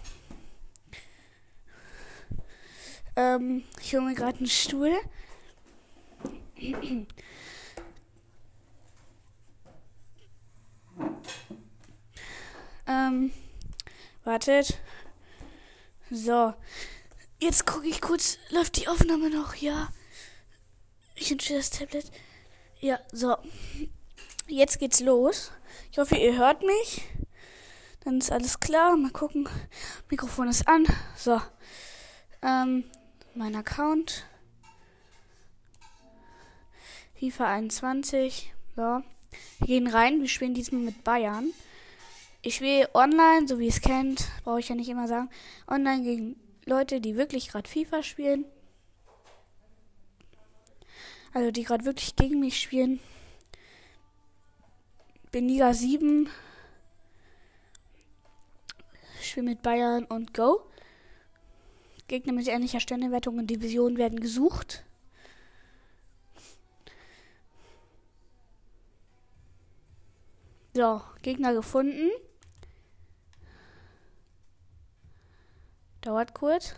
[3.15, 4.97] Ähm, ich hole mir gerade einen Stuhl.
[12.87, 13.33] ähm,
[14.25, 14.79] wartet.
[16.11, 16.55] So.
[17.39, 18.39] Jetzt gucke ich kurz.
[18.49, 19.57] Läuft die Aufnahme noch?
[19.57, 19.93] Ja.
[21.17, 22.11] Ich entstehe das Tablet.
[22.79, 23.37] Ja, so.
[24.47, 25.53] Jetzt geht's los.
[25.93, 27.03] Ich hoffe, ihr hört mich.
[28.05, 28.97] Dann ist alles klar.
[28.97, 29.49] Mal gucken.
[30.11, 30.87] Mikrofon ist an.
[31.17, 31.41] So.
[32.43, 32.85] Ähm,
[33.35, 34.25] mein Account.
[37.15, 38.53] FIFA 21.
[38.77, 39.03] So.
[39.59, 40.21] Wir gehen rein.
[40.21, 41.53] Wir spielen diesmal mit Bayern.
[42.43, 44.27] Ich spiele online, so wie ihr es kennt.
[44.45, 45.29] Brauche ich ja nicht immer sagen.
[45.69, 48.47] Online gegen Leute, die wirklich gerade FIFA spielen.
[51.35, 52.99] Also die gerade wirklich gegen mich spielen.
[55.31, 56.29] Bin Liga 7.
[59.31, 60.69] Spiele mit Bayern und Go.
[62.09, 64.85] Gegner mit ähnlicher Ständewertung und Division werden gesucht.
[70.75, 72.11] So, Gegner gefunden.
[76.01, 76.75] Dauert kurz.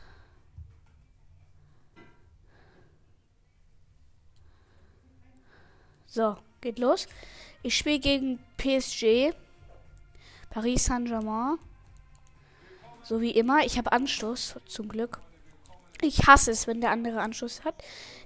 [6.06, 7.08] So, geht los.
[7.62, 9.32] Ich spiele gegen PSG.
[10.50, 11.58] Paris Saint-Germain.
[13.04, 13.64] So wie immer.
[13.64, 15.20] Ich habe Anstoß, zum Glück.
[16.00, 17.74] Ich hasse es, wenn der andere Anschluss hat.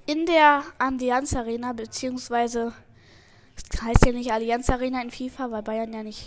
[0.07, 2.73] In der Allianz Arena, beziehungsweise,
[3.71, 6.27] das heißt ja nicht Allianz Arena in FIFA, weil Bayern ja nicht.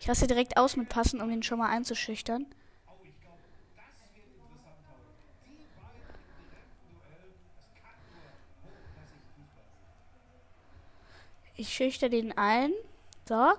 [0.00, 2.46] Ich raste direkt aus mit Passen, um ihn schon mal einzuschüchtern.
[11.56, 12.72] Ich schüchter den ein.
[13.28, 13.54] So.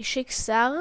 [0.00, 0.80] Ich schick Sarre.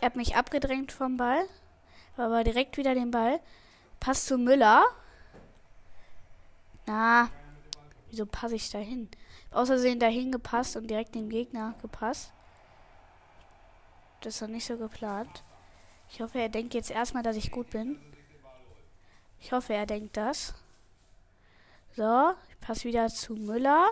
[0.00, 1.48] Er hat mich abgedrängt vom Ball.
[2.18, 3.40] Aber direkt wieder den Ball.
[4.00, 4.84] Pass zu Müller.
[6.84, 7.30] Na,
[8.10, 9.08] wieso passe ich da hin?
[9.50, 12.32] Außersehen dahin gepasst und direkt dem Gegner gepasst.
[14.20, 15.42] das noch nicht so geplant.
[16.10, 17.98] Ich hoffe, er denkt jetzt erstmal, dass ich gut bin.
[19.40, 20.54] Ich hoffe, er denkt das.
[21.94, 23.90] So, ich passe wieder zu Müller.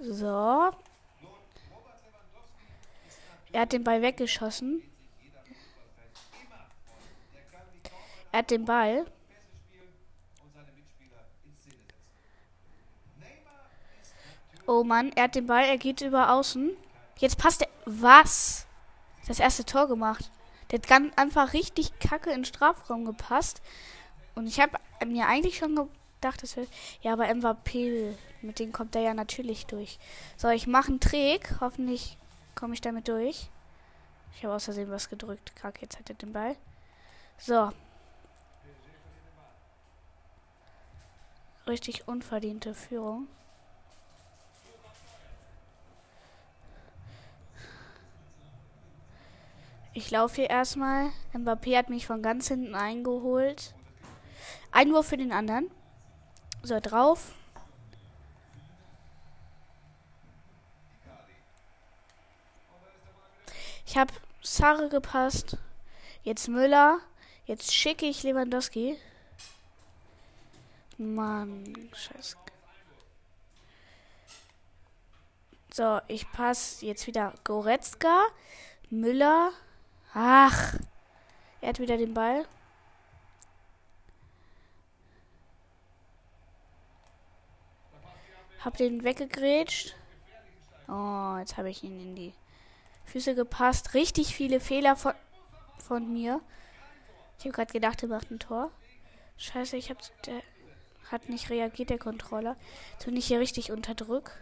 [0.00, 0.70] So.
[3.52, 4.82] Er hat den Ball weggeschossen.
[8.32, 9.06] Er hat den Ball.
[14.66, 16.76] Oh Mann, er hat den Ball, er geht über außen.
[17.18, 17.68] Jetzt passt er.
[17.86, 18.66] Was?
[19.28, 20.30] Das erste Tor gemacht.
[20.70, 23.62] Der hat ganz einfach richtig kacke in den Strafraum gepasst.
[24.36, 26.66] Und ich habe mir eigentlich schon gedacht, dass wir.
[27.00, 29.98] Ja, aber MVP, mit dem kommt er ja natürlich durch.
[30.36, 31.56] So, ich mache einen Trick.
[31.60, 32.18] Hoffentlich
[32.54, 33.48] komme ich damit durch.
[34.36, 35.56] Ich habe außerdem was gedrückt.
[35.56, 36.54] Kack, jetzt hat er den Ball.
[37.38, 37.70] So.
[41.66, 43.28] Richtig unverdiente Führung.
[49.94, 51.10] Ich laufe hier erstmal.
[51.32, 53.74] Mbappé hat mich von ganz hinten eingeholt.
[54.72, 55.70] Einwurf für den anderen.
[56.62, 57.34] So, drauf.
[63.86, 65.56] Ich habe Sarre gepasst.
[66.22, 66.98] Jetzt Müller.
[67.44, 68.98] Jetzt schicke ich Lewandowski.
[70.98, 72.36] Mann, scheiße.
[75.72, 78.28] So, ich passe jetzt wieder Goretzka,
[78.88, 79.52] Müller,
[80.18, 80.74] Ach.
[81.60, 82.46] Er hat wieder den Ball.
[88.66, 89.94] Hab den weggegrätscht.
[90.88, 92.34] Oh, jetzt habe ich ihn in die
[93.04, 93.94] Füße gepasst.
[93.94, 95.12] Richtig viele Fehler von,
[95.78, 96.40] von mir.
[97.38, 98.72] Ich habe gerade gedacht, er macht ein Tor.
[99.36, 99.98] Scheiße, ich hab.
[100.24, 100.42] Der
[101.12, 102.56] hat nicht reagiert, der Controller.
[102.94, 104.32] Jetzt bin ich hier richtig unter Druck.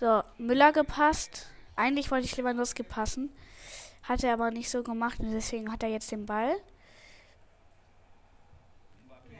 [0.00, 1.46] So, Müller gepasst.
[1.76, 3.30] Eigentlich wollte ich Lewandowski passen.
[4.08, 6.56] Hat er aber nicht so gemacht und deswegen hat er jetzt den Ball.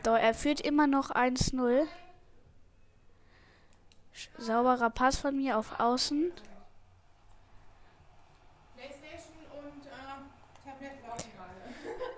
[0.05, 1.87] So, er führt immer noch 1-0.
[4.37, 6.33] Sauberer Pass von mir auf Außen.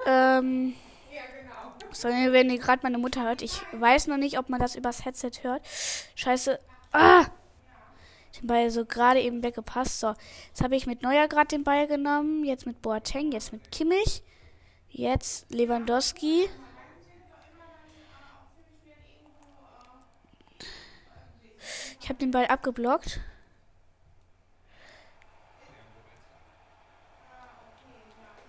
[0.07, 0.75] ähm.
[1.13, 1.93] Ja, genau.
[1.93, 3.43] So, wenn ihr gerade meine Mutter hört.
[3.43, 5.63] Ich weiß noch nicht, ob man das übers Headset hört.
[6.15, 6.59] Scheiße.
[6.93, 7.27] Ah!
[8.39, 10.01] Den Ball so gerade eben weggepasst.
[10.01, 10.15] So,
[10.49, 14.23] jetzt habe ich mit Neuer gerade den Ball genommen, jetzt mit Boateng, jetzt mit Kimmich,
[14.91, 16.49] jetzt Lewandowski.
[22.01, 23.21] Ich habe den Ball abgeblockt.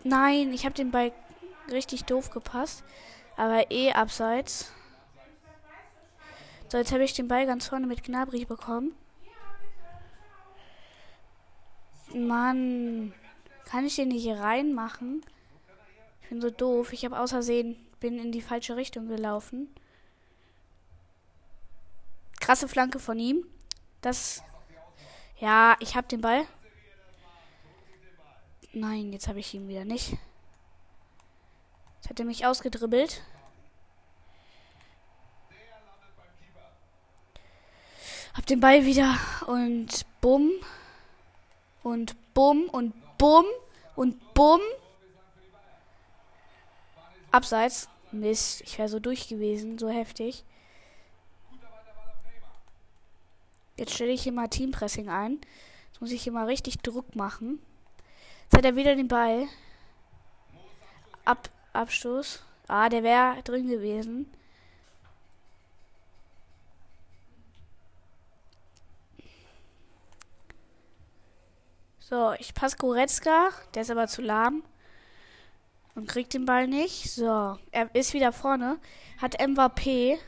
[0.04, 1.12] Nein, ich habe den Ball
[1.70, 2.84] richtig doof gepasst.
[3.38, 4.72] Aber eh abseits.
[6.70, 8.96] So, jetzt habe ich den Ball ganz vorne mit Gnabry bekommen.
[12.14, 13.14] Mann.
[13.66, 15.24] Kann ich den nicht hier reinmachen?
[16.24, 16.94] Ich bin so doof.
[16.94, 19.74] Ich habe außersehen bin in die falsche Richtung gelaufen.
[22.42, 23.46] Krasse Flanke von ihm.
[24.02, 24.44] Das.
[25.40, 26.46] Ja, ich habe den Ball.
[28.74, 30.18] Nein, jetzt habe ich ihn wieder nicht.
[31.98, 33.22] Jetzt hat er mich ausgedribbelt.
[38.34, 40.52] Hab den Ball wieder und bumm.
[41.84, 43.46] Und bumm und bumm
[43.96, 44.62] und bumm.
[47.32, 47.88] Abseits.
[48.12, 50.44] Mist, ich wäre so durch gewesen, so heftig.
[53.78, 55.40] Jetzt stelle ich hier mal Teampressing ein.
[55.92, 57.62] Jetzt muss ich hier mal richtig Druck machen.
[58.44, 59.48] Jetzt hat er wieder den Ball.
[61.24, 62.44] Ab Abstoß.
[62.68, 64.30] Ah, der wäre drin gewesen.
[72.12, 73.52] So, ich passe Goretzka.
[73.74, 74.64] Der ist aber zu lahm.
[75.96, 77.10] Und kriegt den Ball nicht.
[77.10, 78.80] So, er ist wieder vorne.
[79.22, 80.20] Hat MVP.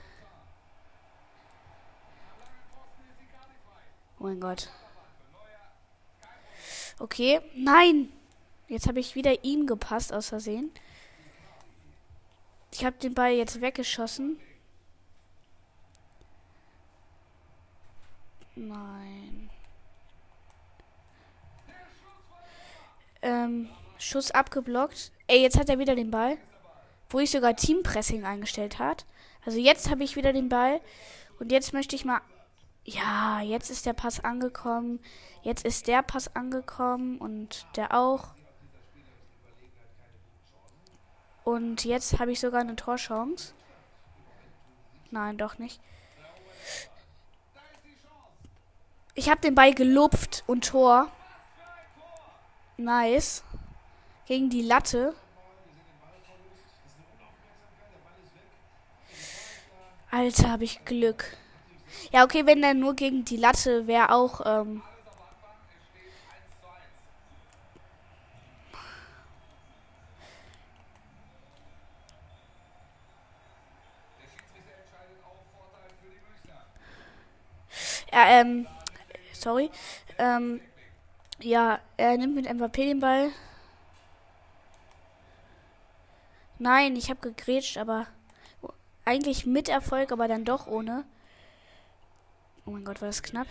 [4.17, 4.69] Oh mein Gott.
[6.99, 7.41] Okay.
[7.53, 8.13] Nein!
[8.69, 10.71] Jetzt habe ich wieder ihm gepasst, aus Versehen.
[12.71, 14.39] Ich habe den Ball jetzt weggeschossen.
[18.55, 19.12] Nein.
[23.23, 25.11] Ähm, Schuss abgeblockt.
[25.27, 26.37] Ey, jetzt hat er wieder den Ball.
[27.09, 29.05] Wo ich sogar Teampressing eingestellt hat.
[29.45, 30.79] Also jetzt habe ich wieder den Ball.
[31.39, 32.21] Und jetzt möchte ich mal.
[32.85, 34.99] Ja, jetzt ist der Pass angekommen.
[35.41, 38.27] Jetzt ist der Pass angekommen und der auch.
[41.43, 43.53] Und jetzt habe ich sogar eine Torchance.
[45.11, 45.79] Nein, doch nicht.
[49.15, 51.11] Ich habe den Ball gelupft und Tor.
[52.77, 53.43] Nice.
[54.25, 55.13] Gegen die Latte.
[60.11, 61.37] Alter, habe ich Glück.
[62.11, 64.41] Ja, okay, wenn der nur gegen die Latte wäre auch.
[64.45, 64.81] Ähm
[78.11, 78.67] ja, ähm,
[79.33, 79.71] sorry.
[80.17, 80.61] Ähm,
[81.43, 83.31] ja, er nimmt mit MVP den Ball.
[86.59, 88.07] Nein, ich habe gegrätscht, aber
[89.05, 91.05] eigentlich mit Erfolg, aber dann doch ohne.
[92.65, 93.47] Oh mein Gott, war das knapp.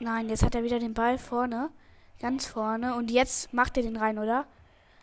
[0.00, 1.70] Nein, jetzt hat er wieder den Ball vorne.
[2.20, 2.94] Ganz vorne.
[2.94, 4.46] Und jetzt macht er den rein, oder?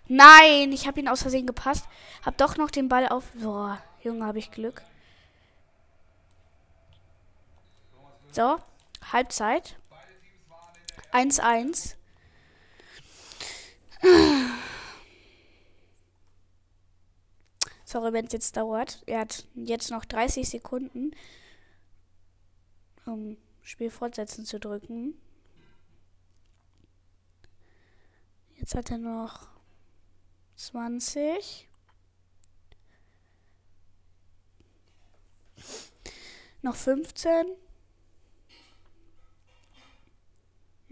[0.08, 1.88] Nein, ich habe ihn aus Versehen gepasst.
[2.26, 3.26] Hab doch noch den Ball auf.
[3.34, 4.84] Boah, Junge, habe ich Glück.
[8.32, 8.60] So,
[9.12, 9.78] Halbzeit.
[11.12, 11.96] 1-1.
[17.86, 19.04] Sorry, wenn es jetzt dauert.
[19.06, 21.16] Er hat jetzt noch 30 Sekunden,
[23.06, 25.20] um Spiel fortsetzen zu drücken.
[28.56, 29.48] Jetzt hat er noch
[30.56, 31.70] 20.
[36.62, 37.46] Noch 15.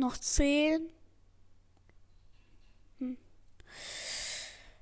[0.04, 0.89] Noch 10.
[2.99, 3.18] Hm.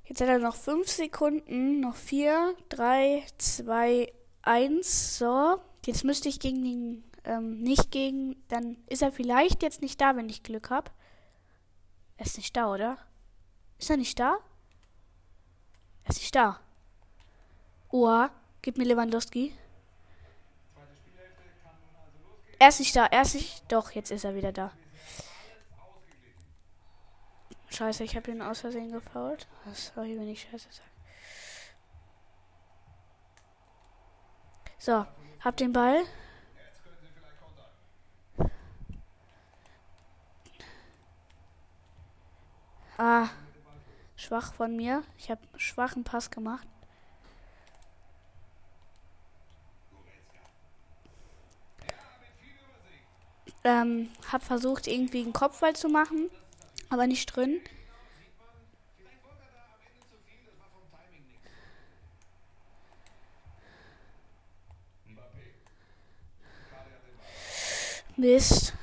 [0.05, 1.79] Jetzt hat er noch 5 Sekunden.
[1.79, 4.11] Noch 4, 3, 2,
[4.41, 5.19] 1.
[5.19, 5.61] So.
[5.85, 10.15] Jetzt müsste ich gegen den, ähm, nicht gegen, dann ist er vielleicht jetzt nicht da,
[10.15, 10.89] wenn ich Glück habe.
[12.17, 12.97] Er ist nicht da, oder?
[13.77, 14.39] Ist er nicht da?
[16.03, 16.59] Er ist nicht da.
[17.91, 18.31] Oha,
[18.63, 19.53] gib mir Lewandowski.
[22.57, 23.71] Er ist nicht da, er ist nicht.
[23.71, 24.71] Doch, jetzt ist er wieder da.
[27.71, 29.47] Scheiße, ich habe ihn aus Versehen gefault.
[29.73, 30.89] Sorry, wenn ich Scheiße sage.
[34.77, 35.05] So,
[35.39, 36.03] hab den Ball.
[42.97, 43.29] Ah,
[44.17, 45.03] schwach von mir.
[45.17, 46.67] Ich habe schwachen Pass gemacht.
[53.63, 56.29] Ähm, hab versucht irgendwie einen Kopfball zu machen
[56.91, 57.61] aber nicht drin.
[68.17, 68.73] Mist.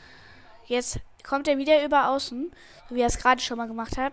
[0.67, 2.51] Jetzt kommt er wieder über außen,
[2.89, 4.13] so wie er es gerade schon mal gemacht hat.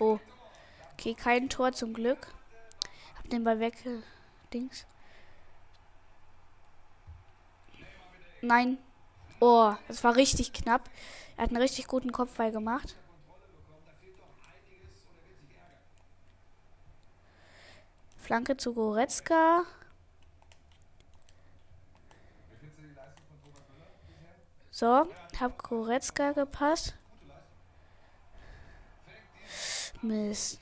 [0.00, 0.18] Oh.
[0.94, 2.34] Okay, kein Tor zum Glück.
[3.16, 3.74] Hab den Ball weg.
[3.86, 4.00] Äh,
[4.52, 4.84] Dings.
[8.40, 8.78] Nein.
[9.38, 10.90] Oh, das war richtig knapp.
[11.36, 12.96] Er hat einen richtig guten Kopfball gemacht.
[18.28, 19.62] Flanke zu Goretzka.
[24.70, 25.06] So,
[25.40, 26.92] hab Goretzka gepasst.
[30.02, 30.60] Mist.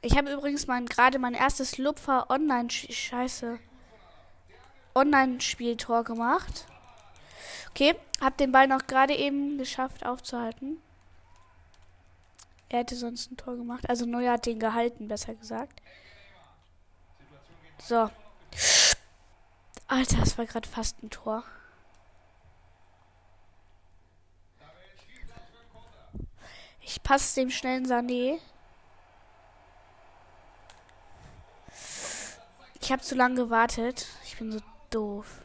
[0.00, 3.58] Ich habe übrigens mein, gerade mein erstes Lupfer Online Scheiße
[4.94, 6.64] Online Spieltor gemacht.
[7.68, 10.80] Okay, hab den Ball noch gerade eben geschafft aufzuhalten.
[12.74, 13.88] Er hätte sonst ein Tor gemacht.
[13.88, 15.80] Also Neuer hat den gehalten, besser gesagt.
[17.78, 18.10] So.
[19.86, 21.44] Alter, das war gerade fast ein Tor.
[26.80, 28.40] Ich passe dem schnellen Sané.
[32.80, 34.08] Ich habe zu lange gewartet.
[34.24, 34.58] Ich bin so
[34.90, 35.44] doof.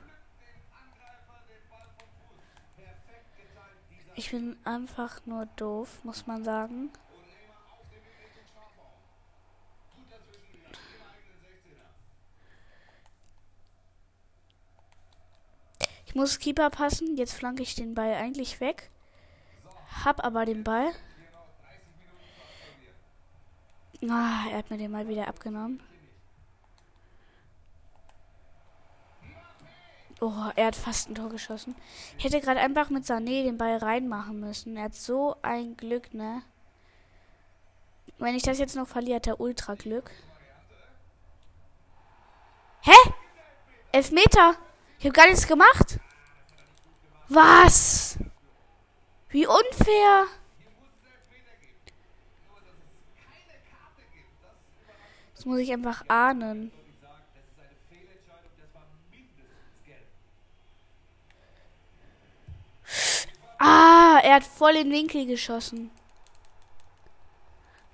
[4.16, 6.92] Ich bin einfach nur doof, muss man sagen.
[16.20, 17.16] Muss Keeper passen.
[17.16, 18.92] Jetzt flanke ich den Ball eigentlich weg.
[20.04, 20.92] Hab aber den Ball.
[24.04, 25.82] Ah, er hat mir den mal wieder abgenommen.
[30.22, 31.74] Oh, er hat fast ein Tor geschossen.
[32.18, 34.76] Ich hätte gerade einfach mit Sané den Ball reinmachen müssen.
[34.76, 36.44] Er hat so ein Glück, ne?
[38.18, 40.12] Wenn ich das jetzt noch verliere, hat er ultra Glück.
[42.82, 43.12] Hä?
[43.94, 44.56] Elfmeter?
[45.00, 46.00] Ich habe gar nichts gemacht.
[47.30, 48.18] Was?
[49.30, 50.26] Wie unfair.
[55.36, 56.72] Das muss ich einfach ahnen.
[63.60, 65.92] Ah, er hat voll in den Winkel geschossen.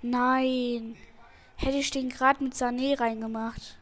[0.02, 0.96] Nein.
[1.58, 3.78] Hätte ich den gerade mit Sané reingemacht.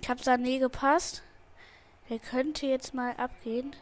[0.00, 1.22] Ich habe Sané gepasst.
[2.08, 3.76] Der könnte jetzt mal abgehen.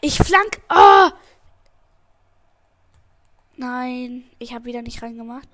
[0.00, 0.62] Ich flank.
[0.70, 1.10] Oh!
[3.56, 5.48] Nein, ich habe wieder nicht reingemacht.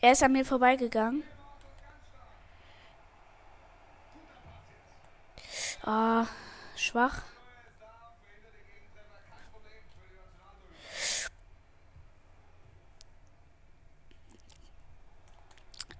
[0.00, 1.22] Er ist an mir vorbeigegangen.
[5.82, 6.26] Ah,
[6.76, 7.22] schwach.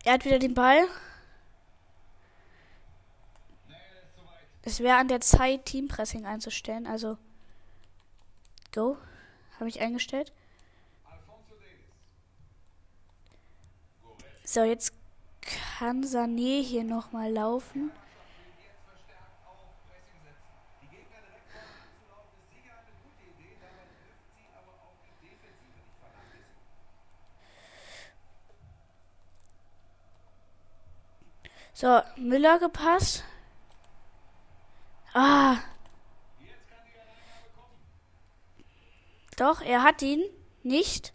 [0.05, 0.89] Er hat wieder den Ball.
[4.63, 6.87] Es wäre an der Zeit, Teampressing einzustellen.
[6.87, 7.17] Also,
[8.73, 8.97] go.
[9.59, 10.33] Habe ich eingestellt.
[14.45, 14.95] So, jetzt
[15.79, 17.93] kann Sané hier nochmal laufen.
[31.81, 33.25] So, Müller gepasst.
[35.15, 35.57] Ah.
[39.39, 40.23] Doch, er hat ihn
[40.63, 41.15] nicht.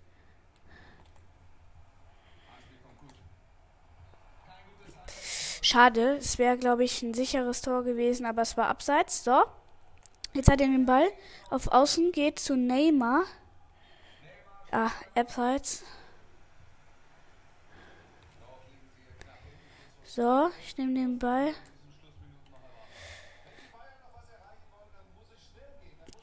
[5.61, 9.23] Schade, es wäre, glaube ich, ein sicheres Tor gewesen, aber es war abseits.
[9.23, 9.43] So.
[10.33, 11.11] Jetzt hat er den Ball
[11.51, 13.25] auf Außen, geht zu Neymar.
[14.71, 15.83] Ah, abseits.
[20.15, 21.53] So, ich nehme den Ball.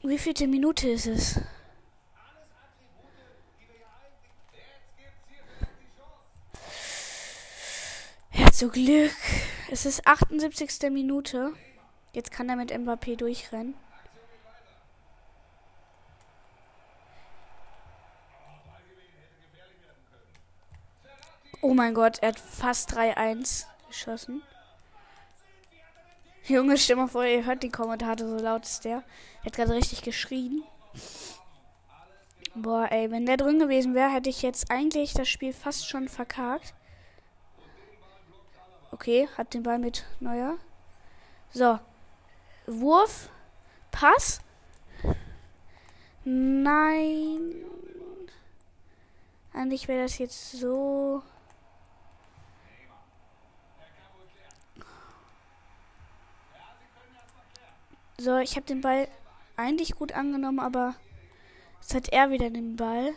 [0.01, 1.39] Wie vielte Minute ist es?
[8.31, 9.13] Ja, zu Glück.
[9.69, 10.89] Es ist 78.
[10.89, 11.53] Minute.
[12.13, 13.75] Jetzt kann er mit Mbappé durchrennen.
[21.61, 24.41] Oh mein Gott, er hat fast 3-1 geschossen.
[26.45, 29.03] Junge, stell mal vor, ihr hört die Kommentare, so laut ist der.
[29.41, 30.63] Er hat gerade richtig geschrien.
[32.55, 36.09] Boah, ey, wenn der drin gewesen wäre, hätte ich jetzt eigentlich das Spiel fast schon
[36.09, 36.73] verkackt.
[38.91, 40.57] Okay, hat den Ball mit Neuer.
[41.51, 41.79] So.
[42.67, 43.29] Wurf.
[43.91, 44.41] Pass.
[46.25, 47.55] Nein.
[49.53, 51.23] Eigentlich wäre das jetzt so.
[58.23, 59.09] So, ich habe den Ball
[59.57, 60.95] eigentlich gut angenommen, aber
[61.81, 63.13] jetzt hat er wieder den Ball.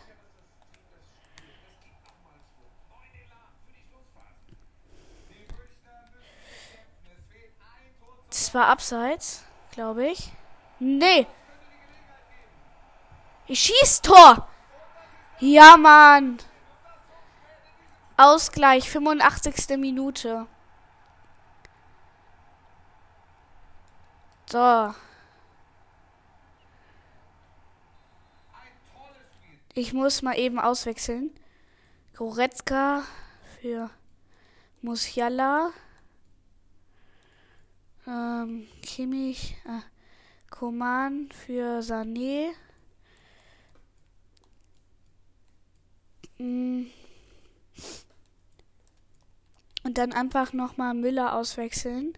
[8.29, 10.33] Das war abseits, glaube ich.
[10.79, 11.25] Nee.
[13.45, 14.49] Ich schieß Tor.
[15.39, 16.39] Ja, Mann.
[18.17, 19.77] Ausgleich, 85.
[19.77, 20.47] Minute.
[24.49, 24.93] So.
[29.73, 31.31] Ich muss mal eben auswechseln.
[32.15, 33.03] Goretzka
[33.59, 33.89] für
[34.81, 35.71] Musiala.
[38.07, 39.57] Ähm, Kimmich.
[39.65, 39.81] Äh,
[40.49, 42.53] Koman für Sané.
[46.37, 46.85] Mm.
[49.83, 52.17] Und dann einfach nochmal Müller auswechseln.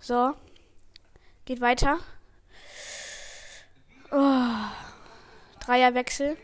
[0.00, 0.34] So.
[1.46, 2.00] Geht weiter.
[4.10, 4.52] Oh.
[5.60, 6.36] Dreierwechsel.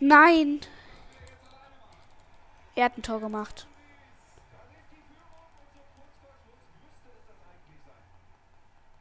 [0.00, 0.60] Nein.
[2.74, 3.68] Er hat ein Tor gemacht.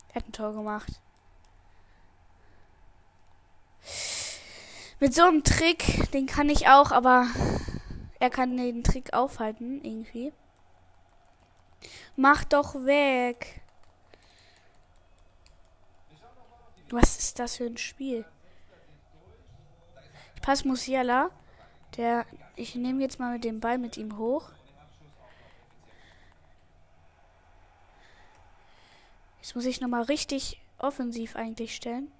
[0.10, 1.02] Er hat ein Tor gemacht.
[5.00, 7.28] Mit so einem Trick, den kann ich auch, aber
[8.26, 10.34] er kann den Trick aufhalten, irgendwie.
[12.16, 13.62] Mach doch weg.
[16.90, 18.26] Was ist das für ein Spiel?
[20.34, 21.30] Ich passe Musiala.
[21.98, 22.26] Der.
[22.56, 24.50] Ich nehme jetzt mal mit dem Ball mit ihm hoch.
[29.40, 32.12] Jetzt muss ich nochmal richtig offensiv eigentlich stellen.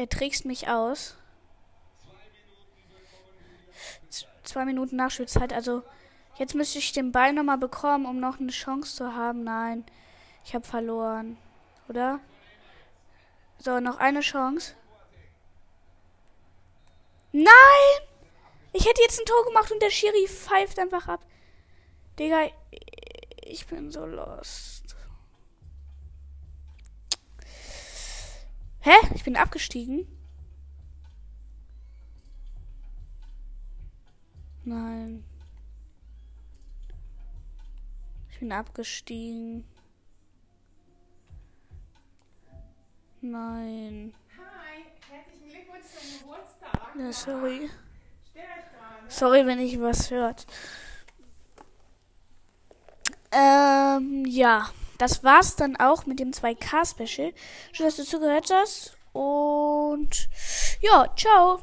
[0.00, 1.14] Er trickst mich aus.
[4.08, 5.82] Z zwei Minuten Nachspielzeit, also
[6.38, 9.44] jetzt müsste ich den Ball nochmal bekommen, um noch eine Chance zu haben.
[9.44, 9.84] Nein,
[10.42, 11.36] ich habe verloren,
[11.86, 12.18] oder?
[13.58, 14.74] So, noch eine Chance.
[17.32, 17.44] Nein!
[18.72, 21.20] Ich hätte jetzt ein Tor gemacht und der Schiri pfeift einfach ab.
[22.18, 22.48] Digga,
[23.42, 24.79] ich bin so lost.
[28.82, 28.94] Hä?
[29.14, 30.06] Ich bin abgestiegen?
[34.64, 35.22] Nein.
[38.30, 39.64] Ich bin abgestiegen.
[43.20, 44.14] Nein.
[44.38, 46.94] Hi, herzlichen Glückwunsch zum Geburtstag.
[46.98, 47.70] Ja, sorry.
[49.08, 50.46] Sorry, wenn ich was hört.
[53.30, 54.70] Ähm, ja.
[55.00, 57.32] Das war's dann auch mit dem 2K-Special.
[57.72, 58.98] Schön, dass du zugehört hast.
[59.14, 60.28] Und
[60.82, 61.58] ja, ciao.